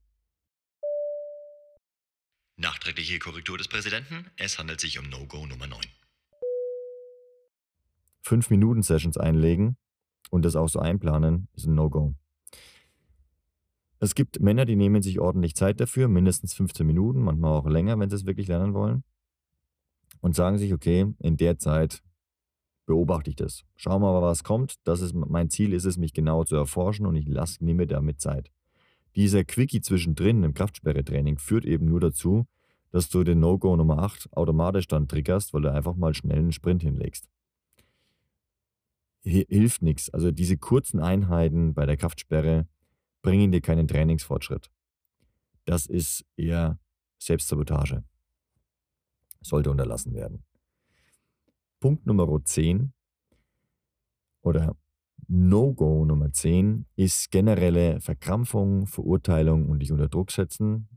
Nachträgliche 2.56 3.20
Korrektur 3.20 3.58
des 3.58 3.68
Präsidenten. 3.68 4.32
Es 4.36 4.58
handelt 4.58 4.80
sich 4.80 4.98
um 4.98 5.10
No-Go 5.10 5.46
Nummer 5.46 5.68
9. 5.68 5.80
5-Minuten-Sessions 8.28 9.18
einlegen 9.18 9.78
und 10.30 10.46
das 10.46 10.56
auch 10.56 10.70
so 10.70 10.80
einplanen, 10.80 11.48
ist 11.56 11.66
ein 11.66 11.76
No-Go. 11.76 12.14
Es 14.00 14.14
gibt 14.14 14.42
Männer, 14.42 14.66
die 14.66 14.76
nehmen 14.76 15.02
sich 15.02 15.20
ordentlich 15.20 15.56
Zeit 15.56 15.80
dafür, 15.80 16.08
mindestens 16.08 16.54
15 16.54 16.86
Minuten, 16.86 17.22
manchmal 17.22 17.54
auch 17.54 17.68
länger, 17.68 17.98
wenn 18.00 18.10
sie 18.10 18.16
es 18.16 18.26
wirklich 18.26 18.48
lernen 18.48 18.74
wollen. 18.74 19.04
Und 20.22 20.36
sagen 20.36 20.58
sich, 20.58 20.74
okay, 20.74 21.14
in 21.20 21.38
der 21.38 21.58
Zeit 21.58 22.02
beobachte 22.86 23.30
ich 23.30 23.36
das. 23.36 23.64
Schauen 23.76 24.02
wir 24.02 24.12
mal, 24.12 24.22
was 24.22 24.44
kommt. 24.44 24.76
Das 24.84 25.02
ist, 25.02 25.14
mein 25.14 25.50
Ziel 25.50 25.74
ist 25.74 25.86
es, 25.86 25.98
mich 25.98 26.14
genau 26.14 26.44
zu 26.44 26.56
erforschen 26.56 27.06
und 27.06 27.16
ich 27.16 27.28
lasse, 27.28 27.64
nehme 27.64 27.88
damit 27.88 28.20
Zeit. 28.20 28.52
Dieser 29.16 29.44
Quickie 29.44 29.82
zwischendrin 29.82 30.44
im 30.44 30.54
Kraftsperre-Training 30.54 31.38
führt 31.38 31.66
eben 31.66 31.86
nur 31.86 32.00
dazu, 32.00 32.46
dass 32.92 33.10
du 33.10 33.24
den 33.24 33.40
No-Go 33.40 33.76
Nummer 33.76 34.00
8 34.00 34.30
automatisch 34.36 34.88
dann 34.88 35.08
triggerst, 35.08 35.54
weil 35.54 35.62
du 35.62 35.72
einfach 35.72 35.96
mal 35.96 36.14
schnell 36.14 36.40
einen 36.40 36.52
Sprint 36.52 36.84
hinlegst. 36.84 37.28
Hilft 39.28 39.82
nichts. 39.82 40.10
Also 40.10 40.32
diese 40.32 40.58
kurzen 40.58 41.00
Einheiten 41.00 41.74
bei 41.74 41.86
der 41.86 41.98
Kraftsperre 41.98 42.68
bringen 43.22 43.52
dir 43.52 43.62
keinen 43.62 43.88
Trainingsfortschritt. 43.88 44.72
Das 45.66 45.86
ist 45.86 46.26
eher 46.38 46.80
Selbstsabotage. 47.20 48.04
Sollte 49.42 49.72
unterlassen 49.72 50.14
werden. 50.14 50.44
Punkt 51.80 52.06
Nummer 52.06 52.28
10 52.44 52.94
oder 54.42 54.76
No-Go 55.28 56.06
Nummer 56.06 56.32
10 56.32 56.86
ist 56.96 57.32
generelle 57.32 58.00
Verkrampfung, 58.00 58.88
Verurteilung 58.88 59.68
und 59.68 59.80
dich 59.80 59.92
unter 59.92 60.08
Druck 60.08 60.32
setzen, 60.32 60.88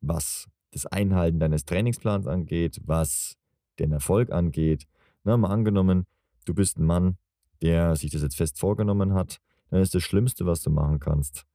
was 0.00 0.48
das 0.70 0.86
Einhalten 0.86 1.38
deines 1.38 1.64
Trainingsplans 1.64 2.26
angeht, 2.26 2.80
was 2.84 3.36
den 3.78 3.92
Erfolg 3.92 4.30
angeht. 4.30 4.86
Na, 5.24 5.36
mal 5.36 5.50
angenommen, 5.50 6.06
du 6.44 6.54
bist 6.54 6.78
ein 6.78 6.84
Mann, 6.84 7.16
der 7.62 7.96
sich 7.96 8.10
das 8.10 8.22
jetzt 8.22 8.36
fest 8.36 8.58
vorgenommen 8.58 9.14
hat, 9.14 9.40
dann 9.70 9.82
ist 9.82 9.94
das 9.94 10.02
Schlimmste, 10.02 10.46
was 10.46 10.62
du 10.62 10.70
machen 10.70 10.98
kannst, 10.98 11.46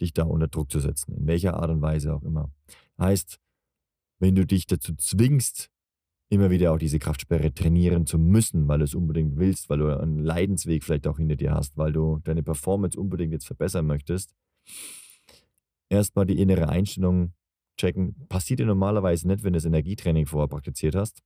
dich 0.00 0.12
da 0.12 0.24
unter 0.24 0.48
Druck 0.48 0.70
zu 0.70 0.80
setzen, 0.80 1.14
in 1.16 1.26
welcher 1.26 1.54
Art 1.54 1.70
und 1.70 1.82
Weise 1.82 2.14
auch 2.14 2.22
immer. 2.22 2.50
Heißt, 2.98 3.40
wenn 4.18 4.34
du 4.34 4.46
dich 4.46 4.66
dazu 4.66 4.94
zwingst, 4.94 5.70
immer 6.28 6.50
wieder 6.50 6.72
auch 6.72 6.78
diese 6.78 6.98
Kraftsperre 6.98 7.52
trainieren 7.52 8.06
zu 8.06 8.18
müssen, 8.18 8.66
weil 8.68 8.78
du 8.78 8.84
es 8.84 8.94
unbedingt 8.94 9.36
willst, 9.36 9.68
weil 9.68 9.78
du 9.78 9.98
einen 9.98 10.18
Leidensweg 10.18 10.84
vielleicht 10.84 11.06
auch 11.06 11.18
hinter 11.18 11.36
dir 11.36 11.52
hast, 11.52 11.76
weil 11.76 11.92
du 11.92 12.20
deine 12.24 12.42
Performance 12.42 12.98
unbedingt 12.98 13.32
jetzt 13.32 13.46
verbessern 13.46 13.86
möchtest, 13.86 14.34
erstmal 15.88 16.26
die 16.26 16.40
innere 16.40 16.68
Einstellung 16.68 17.32
checken. 17.76 18.26
Passiert 18.28 18.60
dir 18.60 18.66
normalerweise 18.66 19.26
nicht, 19.26 19.42
wenn 19.42 19.52
du 19.52 19.58
das 19.58 19.64
Energietraining 19.64 20.26
vorher 20.26 20.48
praktiziert 20.48 20.94
hast. 20.94 21.22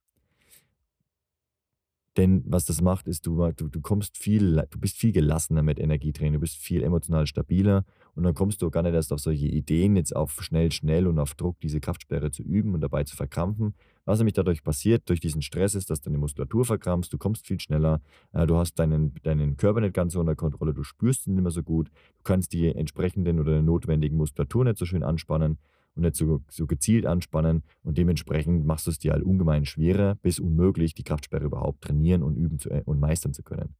Denn 2.18 2.42
was 2.48 2.64
das 2.64 2.80
macht, 2.80 3.06
ist, 3.06 3.26
du, 3.26 3.48
du, 3.52 3.68
du 3.68 3.80
kommst 3.80 4.18
viel, 4.18 4.64
du 4.70 4.80
bist 4.80 4.96
viel 4.96 5.12
gelassener 5.12 5.62
mit 5.62 5.78
Energietraining, 5.78 6.32
du 6.32 6.40
bist 6.40 6.56
viel 6.56 6.82
emotional 6.82 7.28
stabiler 7.28 7.84
und 8.16 8.24
dann 8.24 8.34
kommst 8.34 8.60
du 8.60 8.68
gar 8.70 8.82
nicht 8.82 8.94
erst 8.94 9.12
auf 9.12 9.20
solche 9.20 9.46
Ideen, 9.46 9.94
jetzt 9.94 10.16
auf 10.16 10.42
schnell, 10.42 10.72
schnell 10.72 11.06
und 11.06 11.20
auf 11.20 11.36
Druck 11.36 11.60
diese 11.60 11.78
Kraftsperre 11.78 12.32
zu 12.32 12.42
üben 12.42 12.74
und 12.74 12.80
dabei 12.80 13.04
zu 13.04 13.14
verkrampfen. 13.14 13.72
Was 14.04 14.18
nämlich 14.18 14.34
dadurch 14.34 14.64
passiert, 14.64 15.08
durch 15.08 15.20
diesen 15.20 15.42
Stress 15.42 15.76
ist, 15.76 15.90
dass 15.90 16.00
deine 16.00 16.18
Muskulatur 16.18 16.64
verkrampfst, 16.64 17.12
du 17.12 17.18
kommst 17.18 17.46
viel 17.46 17.60
schneller, 17.60 18.00
äh, 18.32 18.48
du 18.48 18.56
hast 18.56 18.74
deinen, 18.80 19.14
deinen 19.22 19.56
Körper 19.56 19.80
nicht 19.80 19.94
ganz 19.94 20.14
so 20.14 20.20
unter 20.20 20.34
Kontrolle, 20.34 20.74
du 20.74 20.82
spürst 20.82 21.28
ihn 21.28 21.34
nicht 21.34 21.44
mehr 21.44 21.52
so 21.52 21.62
gut, 21.62 21.86
du 21.86 22.24
kannst 22.24 22.52
die 22.52 22.66
entsprechenden 22.66 23.38
oder 23.38 23.62
notwendigen 23.62 24.16
Muskulatur 24.16 24.64
nicht 24.64 24.78
so 24.78 24.86
schön 24.86 25.04
anspannen 25.04 25.56
und 25.98 26.04
nicht 26.04 26.16
so, 26.16 26.40
so 26.48 26.66
gezielt 26.66 27.04
anspannen. 27.04 27.64
Und 27.82 27.98
dementsprechend 27.98 28.64
machst 28.64 28.86
du 28.86 28.90
es 28.92 28.98
dir 28.98 29.12
halt 29.12 29.24
ungemein 29.24 29.64
schwerer 29.64 30.14
bis 30.14 30.38
unmöglich, 30.38 30.94
die 30.94 31.02
Kraftsperre 31.02 31.44
überhaupt 31.44 31.82
trainieren 31.82 32.22
und 32.22 32.36
üben 32.36 32.58
zu, 32.58 32.70
äh, 32.70 32.82
und 32.86 33.00
meistern 33.00 33.34
zu 33.34 33.42
können. 33.42 33.74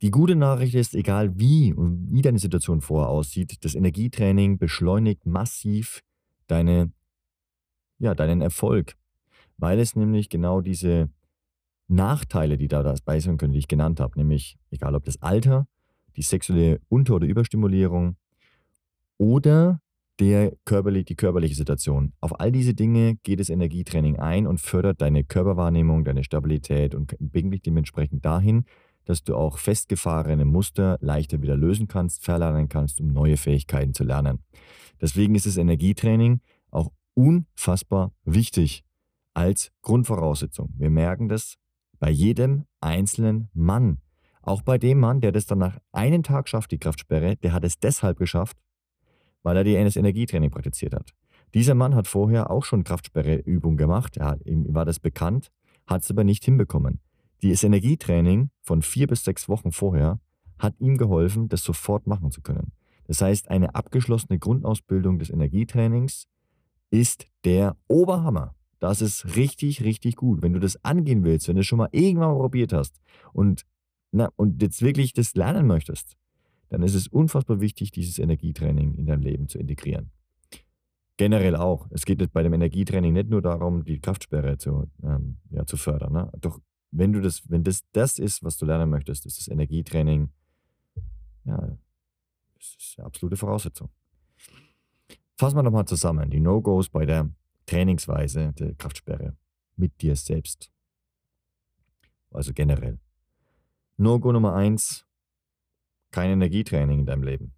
Die 0.00 0.10
gute 0.10 0.36
Nachricht 0.36 0.74
ist, 0.74 0.94
egal 0.94 1.38
wie 1.38 1.74
und 1.74 2.08
wie 2.10 2.22
deine 2.22 2.38
Situation 2.38 2.80
vorher 2.80 3.08
aussieht, 3.08 3.64
das 3.64 3.74
Energietraining 3.74 4.58
beschleunigt 4.58 5.26
massiv 5.26 6.00
deine, 6.46 6.92
ja, 7.98 8.14
deinen 8.14 8.40
Erfolg, 8.40 8.94
weil 9.58 9.78
es 9.78 9.94
nämlich 9.94 10.28
genau 10.28 10.60
diese 10.60 11.10
Nachteile, 11.88 12.56
die 12.56 12.68
da 12.68 12.82
dabei 12.82 13.20
sein 13.20 13.36
können, 13.36 13.52
die 13.52 13.58
ich 13.58 13.68
genannt 13.68 14.00
habe, 14.00 14.18
nämlich 14.18 14.56
egal 14.70 14.94
ob 14.94 15.04
das 15.04 15.20
Alter, 15.20 15.66
die 16.16 16.22
sexuelle 16.22 16.80
Unter- 16.88 17.16
oder 17.16 17.26
Überstimulierung 17.26 18.16
oder 19.18 19.81
der 20.20 20.52
körperlich, 20.64 21.06
die 21.06 21.16
körperliche 21.16 21.54
Situation. 21.54 22.12
Auf 22.20 22.38
all 22.38 22.52
diese 22.52 22.74
Dinge 22.74 23.16
geht 23.22 23.40
das 23.40 23.48
Energietraining 23.48 24.18
ein 24.18 24.46
und 24.46 24.60
fördert 24.60 25.00
deine 25.00 25.24
Körperwahrnehmung, 25.24 26.04
deine 26.04 26.24
Stabilität 26.24 26.94
und 26.94 27.16
bringt 27.18 27.52
dich 27.54 27.62
dementsprechend 27.62 28.24
dahin, 28.24 28.64
dass 29.04 29.24
du 29.24 29.34
auch 29.34 29.58
festgefahrene 29.58 30.44
Muster 30.44 30.98
leichter 31.00 31.42
wieder 31.42 31.56
lösen 31.56 31.88
kannst, 31.88 32.24
verlernen 32.24 32.68
kannst, 32.68 33.00
um 33.00 33.08
neue 33.08 33.36
Fähigkeiten 33.36 33.94
zu 33.94 34.04
lernen. 34.04 34.40
Deswegen 35.00 35.34
ist 35.34 35.46
das 35.46 35.56
Energietraining 35.56 36.40
auch 36.70 36.92
unfassbar 37.14 38.12
wichtig 38.24 38.84
als 39.34 39.72
Grundvoraussetzung. 39.82 40.72
Wir 40.76 40.90
merken 40.90 41.28
das 41.28 41.56
bei 41.98 42.10
jedem 42.10 42.64
einzelnen 42.80 43.48
Mann. 43.54 43.98
Auch 44.42 44.62
bei 44.62 44.76
dem 44.76 44.98
Mann, 44.98 45.20
der 45.20 45.32
das 45.32 45.46
dann 45.46 45.58
nach 45.58 45.78
einem 45.92 46.22
Tag 46.22 46.48
schafft, 46.48 46.72
die 46.72 46.78
Kraftsperre, 46.78 47.36
der 47.36 47.52
hat 47.52 47.64
es 47.64 47.78
deshalb 47.78 48.18
geschafft, 48.18 48.56
weil 49.42 49.56
er 49.56 49.64
die 49.64 49.76
NS-Energietraining 49.76 50.50
praktiziert 50.50 50.94
hat. 50.94 51.12
Dieser 51.54 51.74
Mann 51.74 51.94
hat 51.94 52.06
vorher 52.06 52.50
auch 52.50 52.64
schon 52.64 52.84
Kraftsperreübungen 52.84 53.76
gemacht, 53.76 54.16
er 54.16 54.26
hat, 54.26 54.46
ihm 54.46 54.74
war 54.74 54.84
das 54.84 55.00
bekannt, 55.00 55.50
hat 55.86 56.02
es 56.02 56.10
aber 56.10 56.24
nicht 56.24 56.44
hinbekommen. 56.44 57.00
Dieses 57.42 57.64
Energietraining 57.64 58.50
von 58.62 58.82
vier 58.82 59.06
bis 59.06 59.24
sechs 59.24 59.48
Wochen 59.48 59.72
vorher 59.72 60.20
hat 60.58 60.74
ihm 60.78 60.96
geholfen, 60.96 61.48
das 61.48 61.62
sofort 61.62 62.06
machen 62.06 62.30
zu 62.30 62.40
können. 62.40 62.72
Das 63.06 63.20
heißt, 63.20 63.50
eine 63.50 63.74
abgeschlossene 63.74 64.38
Grundausbildung 64.38 65.18
des 65.18 65.28
Energietrainings 65.28 66.28
ist 66.90 67.26
der 67.44 67.76
Oberhammer. 67.88 68.54
Das 68.78 69.02
ist 69.02 69.36
richtig, 69.36 69.82
richtig 69.82 70.16
gut. 70.16 70.42
Wenn 70.42 70.52
du 70.52 70.60
das 70.60 70.82
angehen 70.84 71.24
willst, 71.24 71.48
wenn 71.48 71.56
du 71.56 71.60
es 71.60 71.66
schon 71.66 71.78
mal 71.78 71.88
irgendwann 71.92 72.32
mal 72.32 72.38
probiert 72.38 72.72
hast 72.72 73.00
und, 73.32 73.64
na, 74.12 74.30
und 74.36 74.62
jetzt 74.62 74.82
wirklich 74.82 75.12
das 75.12 75.34
lernen 75.34 75.66
möchtest, 75.66 76.16
dann 76.72 76.82
ist 76.82 76.94
es 76.94 77.06
unfassbar 77.06 77.60
wichtig, 77.60 77.90
dieses 77.90 78.18
Energietraining 78.18 78.94
in 78.94 79.04
dein 79.04 79.20
Leben 79.20 79.46
zu 79.46 79.58
integrieren. 79.58 80.10
Generell 81.18 81.54
auch. 81.54 81.86
Es 81.90 82.06
geht 82.06 82.32
bei 82.32 82.42
dem 82.42 82.54
Energietraining 82.54 83.12
nicht 83.12 83.28
nur 83.28 83.42
darum, 83.42 83.84
die 83.84 84.00
Kraftsperre 84.00 84.56
zu, 84.56 84.90
ähm, 85.02 85.36
ja, 85.50 85.66
zu 85.66 85.76
fördern. 85.76 86.12
Ne? 86.14 86.32
Doch 86.40 86.60
wenn 86.90 87.12
du 87.12 87.20
das, 87.20 87.48
wenn 87.50 87.62
das 87.62 87.84
das 87.92 88.18
ist, 88.18 88.42
was 88.42 88.56
du 88.56 88.64
lernen 88.64 88.88
möchtest, 88.88 89.26
ist 89.26 89.38
das 89.38 89.48
Energietraining 89.48 90.30
ja, 91.44 91.76
das 92.54 92.76
ist 92.78 92.94
eine 92.96 93.06
absolute 93.06 93.36
Voraussetzung. 93.36 93.90
Fassen 95.36 95.56
wir 95.56 95.62
nochmal 95.62 95.84
zusammen. 95.84 96.30
Die 96.30 96.40
No-Gos 96.40 96.88
bei 96.88 97.04
der 97.04 97.28
Trainingsweise 97.66 98.52
der 98.54 98.74
Kraftsperre 98.76 99.36
mit 99.76 100.00
dir 100.00 100.16
selbst. 100.16 100.70
Also 102.30 102.54
generell. 102.54 102.98
No-Go 103.98 104.32
Nummer 104.32 104.54
eins: 104.54 105.04
kein 106.12 106.30
Energietraining 106.30 107.00
in 107.00 107.06
deinem 107.06 107.24
Leben. 107.24 107.52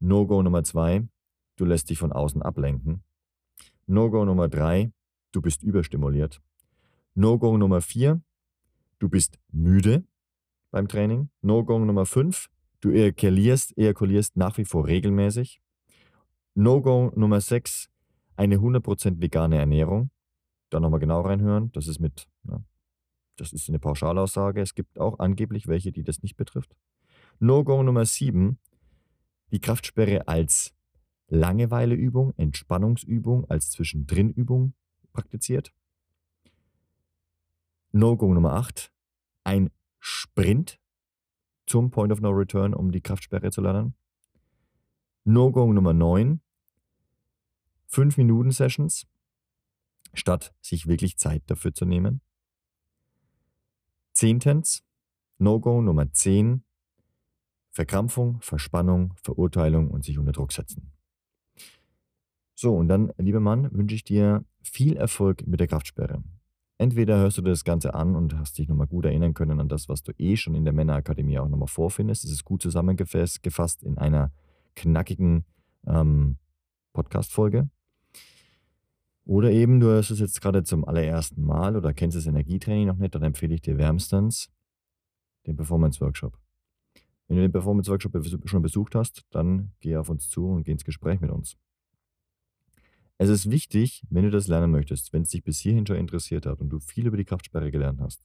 No-Go 0.00 0.42
Nummer 0.42 0.62
zwei, 0.62 1.08
du 1.56 1.64
lässt 1.64 1.88
dich 1.90 1.98
von 1.98 2.12
außen 2.12 2.42
ablenken. 2.42 3.02
No-Go 3.86 4.24
Nummer 4.24 4.48
drei, 4.48 4.92
du 5.32 5.40
bist 5.40 5.62
überstimuliert. 5.62 6.42
No-Go 7.14 7.56
Nummer 7.56 7.80
vier, 7.80 8.20
du 8.98 9.08
bist 9.08 9.38
müde 9.50 10.04
beim 10.70 10.88
Training. 10.88 11.30
No-Go 11.40 11.78
Nummer 11.78 12.06
fünf, 12.06 12.48
du 12.80 12.90
ejakulierst, 12.90 13.76
ejakulierst 13.76 14.36
nach 14.36 14.58
wie 14.58 14.64
vor 14.64 14.86
regelmäßig. 14.86 15.60
No-Go 16.54 17.12
Nummer 17.16 17.40
sechs, 17.40 17.88
eine 18.36 18.56
100% 18.56 19.20
vegane 19.20 19.58
Ernährung. 19.58 20.10
Da 20.70 20.80
nochmal 20.80 21.00
genau 21.00 21.22
reinhören. 21.22 21.72
Das 21.72 21.88
ist 21.88 21.98
mit, 21.98 22.28
na, 22.42 22.62
das 23.36 23.52
ist 23.52 23.68
eine 23.68 23.78
Pauschalaussage. 23.78 24.60
Es 24.60 24.74
gibt 24.74 24.98
auch 24.98 25.18
angeblich 25.18 25.66
welche, 25.66 25.92
die 25.92 26.04
das 26.04 26.22
nicht 26.22 26.36
betrifft. 26.36 26.76
No-Go 27.40 27.84
Nummer 27.84 28.04
7, 28.04 28.58
die 29.52 29.60
Kraftsperre 29.60 30.26
als 30.26 30.74
Langeweileübung, 31.28 32.34
Entspannungsübung, 32.36 33.48
als 33.48 33.70
Zwischendrinübung 33.70 34.74
praktiziert. 35.12 35.72
No-Go 37.92 38.34
Nummer 38.34 38.54
8, 38.54 38.90
ein 39.44 39.70
Sprint 40.00 40.80
zum 41.66 41.90
Point 41.90 42.12
of 42.12 42.20
No 42.20 42.30
Return, 42.30 42.74
um 42.74 42.90
die 42.90 43.00
Kraftsperre 43.00 43.50
zu 43.50 43.60
lernen. 43.60 43.94
No-Go 45.24 45.72
Nummer 45.72 45.92
9, 45.92 46.40
5 47.86 48.16
Minuten 48.16 48.50
Sessions, 48.50 49.06
statt 50.12 50.52
sich 50.60 50.88
wirklich 50.88 51.18
Zeit 51.18 51.42
dafür 51.46 51.72
zu 51.72 51.84
nehmen. 51.84 52.20
Zehntens, 54.12 54.82
No-Go 55.38 55.80
Nummer 55.82 56.10
10, 56.12 56.64
Verkrampfung, 57.78 58.40
Verspannung, 58.40 59.14
Verurteilung 59.22 59.88
und 59.88 60.04
sich 60.04 60.18
unter 60.18 60.32
Druck 60.32 60.50
setzen. 60.50 60.90
So, 62.56 62.74
und 62.74 62.88
dann, 62.88 63.12
lieber 63.18 63.38
Mann, 63.38 63.70
wünsche 63.70 63.94
ich 63.94 64.02
dir 64.02 64.44
viel 64.64 64.96
Erfolg 64.96 65.46
mit 65.46 65.60
der 65.60 65.68
Kraftsperre. 65.68 66.24
Entweder 66.76 67.18
hörst 67.18 67.38
du 67.38 67.42
dir 67.42 67.50
das 67.50 67.62
Ganze 67.62 67.94
an 67.94 68.16
und 68.16 68.36
hast 68.36 68.58
dich 68.58 68.66
nochmal 68.66 68.88
gut 68.88 69.04
erinnern 69.04 69.32
können 69.32 69.60
an 69.60 69.68
das, 69.68 69.88
was 69.88 70.02
du 70.02 70.10
eh 70.18 70.34
schon 70.34 70.56
in 70.56 70.64
der 70.64 70.74
Männerakademie 70.74 71.38
auch 71.38 71.48
nochmal 71.48 71.68
vorfindest. 71.68 72.24
Es 72.24 72.32
ist 72.32 72.44
gut 72.44 72.62
zusammengefasst 72.62 73.84
in 73.84 73.96
einer 73.96 74.32
knackigen 74.74 75.44
ähm, 75.86 76.38
Podcast-Folge. 76.94 77.70
Oder 79.24 79.52
eben, 79.52 79.78
du 79.78 79.86
hörst 79.86 80.10
es 80.10 80.18
jetzt 80.18 80.40
gerade 80.40 80.64
zum 80.64 80.84
allerersten 80.84 81.44
Mal 81.44 81.76
oder 81.76 81.94
kennst 81.94 82.16
das 82.16 82.26
Energietraining 82.26 82.88
noch 82.88 82.96
nicht, 82.96 83.14
dann 83.14 83.22
empfehle 83.22 83.54
ich 83.54 83.62
dir 83.62 83.78
wärmstens 83.78 84.50
den 85.46 85.54
Performance 85.54 86.00
Workshop. 86.00 86.36
Wenn 87.28 87.36
du 87.36 87.42
den 87.42 87.52
Performance 87.52 87.90
Workshop 87.90 88.16
schon 88.46 88.62
besucht 88.62 88.94
hast, 88.94 89.24
dann 89.30 89.72
geh 89.80 89.96
auf 89.96 90.08
uns 90.08 90.28
zu 90.28 90.46
und 90.46 90.64
geh 90.64 90.72
ins 90.72 90.84
Gespräch 90.84 91.20
mit 91.20 91.30
uns. 91.30 91.56
Es 93.18 93.28
ist 93.28 93.50
wichtig, 93.50 94.02
wenn 94.10 94.24
du 94.24 94.30
das 94.30 94.48
lernen 94.48 94.70
möchtest, 94.70 95.12
wenn 95.12 95.22
es 95.22 95.30
dich 95.30 95.44
bis 95.44 95.58
hierhin 95.58 95.86
schon 95.86 95.96
interessiert 95.96 96.46
hat 96.46 96.60
und 96.60 96.70
du 96.70 96.78
viel 96.78 97.06
über 97.06 97.16
die 97.16 97.24
Kraftsperre 97.24 97.70
gelernt 97.70 98.00
hast, 98.00 98.24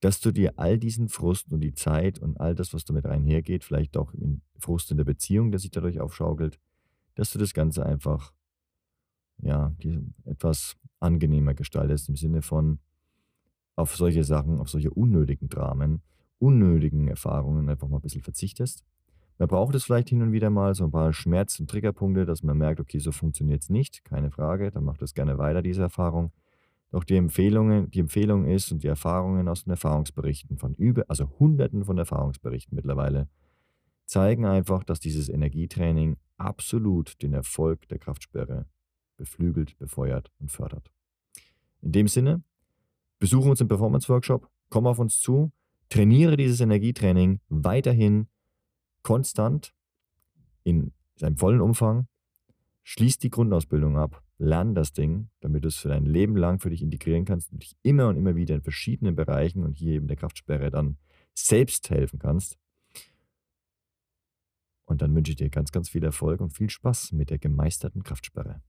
dass 0.00 0.20
du 0.20 0.32
dir 0.32 0.58
all 0.58 0.78
diesen 0.78 1.08
Frust 1.08 1.52
und 1.52 1.60
die 1.60 1.74
Zeit 1.74 2.18
und 2.18 2.40
all 2.40 2.54
das, 2.54 2.72
was 2.72 2.84
damit 2.84 3.06
einhergeht, 3.06 3.64
vielleicht 3.64 3.96
auch 3.96 4.12
Frust 4.58 4.90
in 4.90 4.96
der 4.96 5.04
Beziehung, 5.04 5.50
der 5.50 5.60
sich 5.60 5.70
dadurch 5.70 6.00
aufschaukelt, 6.00 6.58
dass 7.14 7.30
du 7.30 7.38
das 7.38 7.52
Ganze 7.52 7.84
einfach 7.84 8.32
ja, 9.40 9.74
etwas 10.24 10.76
angenehmer 10.98 11.54
gestaltest 11.54 12.08
im 12.08 12.16
Sinne 12.16 12.42
von 12.42 12.78
auf 13.76 13.96
solche 13.96 14.24
Sachen, 14.24 14.58
auf 14.58 14.68
solche 14.68 14.90
unnötigen 14.90 15.48
Dramen, 15.48 16.02
unnötigen 16.38 17.08
Erfahrungen 17.08 17.68
einfach 17.68 17.88
mal 17.88 17.98
ein 17.98 18.02
bisschen 18.02 18.22
verzichtest. 18.22 18.84
Man 19.38 19.48
braucht 19.48 19.74
es 19.74 19.84
vielleicht 19.84 20.08
hin 20.08 20.22
und 20.22 20.32
wieder 20.32 20.50
mal, 20.50 20.74
so 20.74 20.84
ein 20.84 20.90
paar 20.90 21.12
Schmerz- 21.12 21.60
und 21.60 21.70
Triggerpunkte, 21.70 22.26
dass 22.26 22.42
man 22.42 22.58
merkt, 22.58 22.80
okay, 22.80 22.98
so 22.98 23.12
funktioniert 23.12 23.62
es 23.62 23.70
nicht, 23.70 24.04
keine 24.04 24.30
Frage, 24.30 24.70
dann 24.70 24.84
macht 24.84 25.00
es 25.02 25.14
gerne 25.14 25.38
weiter, 25.38 25.62
diese 25.62 25.82
Erfahrung. 25.82 26.32
Doch 26.90 27.04
die 27.04 27.16
Empfehlungen, 27.16 27.90
die 27.90 28.00
Empfehlung 28.00 28.46
ist 28.46 28.72
und 28.72 28.82
die 28.82 28.88
Erfahrungen 28.88 29.46
aus 29.46 29.64
den 29.64 29.70
Erfahrungsberichten 29.70 30.56
von 30.56 30.74
über, 30.74 31.04
also 31.08 31.30
Hunderten 31.38 31.84
von 31.84 31.98
Erfahrungsberichten 31.98 32.74
mittlerweile, 32.74 33.28
zeigen 34.06 34.46
einfach, 34.46 34.84
dass 34.84 34.98
dieses 34.98 35.28
Energietraining 35.28 36.16
absolut 36.38 37.22
den 37.22 37.34
Erfolg 37.34 37.86
der 37.88 37.98
Kraftsperre 37.98 38.66
beflügelt, 39.16 39.76
befeuert 39.78 40.30
und 40.38 40.50
fördert. 40.50 40.90
In 41.82 41.92
dem 41.92 42.08
Sinne, 42.08 42.42
besuche 43.18 43.50
uns 43.50 43.60
im 43.60 43.68
Performance 43.68 44.08
Workshop, 44.08 44.48
komm 44.70 44.86
auf 44.86 44.98
uns 44.98 45.20
zu, 45.20 45.52
trainiere 45.88 46.36
dieses 46.36 46.60
Energietraining 46.60 47.40
weiterhin 47.48 48.28
konstant 49.02 49.74
in 50.64 50.92
seinem 51.16 51.36
vollen 51.36 51.60
Umfang, 51.60 52.06
schließ 52.82 53.18
die 53.18 53.30
Grundausbildung 53.30 53.96
ab, 53.96 54.22
lern 54.38 54.74
das 54.74 54.92
Ding, 54.92 55.30
damit 55.40 55.64
du 55.64 55.68
es 55.68 55.76
für 55.76 55.88
dein 55.88 56.06
Leben 56.06 56.36
lang 56.36 56.58
für 56.58 56.70
dich 56.70 56.82
integrieren 56.82 57.24
kannst 57.24 57.52
und 57.52 57.62
dich 57.62 57.76
immer 57.82 58.08
und 58.08 58.16
immer 58.16 58.36
wieder 58.36 58.54
in 58.54 58.62
verschiedenen 58.62 59.14
Bereichen 59.14 59.64
und 59.64 59.78
hier 59.78 59.94
eben 59.94 60.08
der 60.08 60.16
Kraftsperre 60.16 60.70
dann 60.70 60.96
selbst 61.34 61.90
helfen 61.90 62.18
kannst. 62.18 62.58
Und 64.84 65.02
dann 65.02 65.14
wünsche 65.14 65.32
ich 65.32 65.36
dir 65.36 65.50
ganz, 65.50 65.70
ganz 65.70 65.90
viel 65.90 66.02
Erfolg 66.02 66.40
und 66.40 66.56
viel 66.56 66.70
Spaß 66.70 67.12
mit 67.12 67.30
der 67.30 67.38
gemeisterten 67.38 68.02
Kraftsperre. 68.02 68.62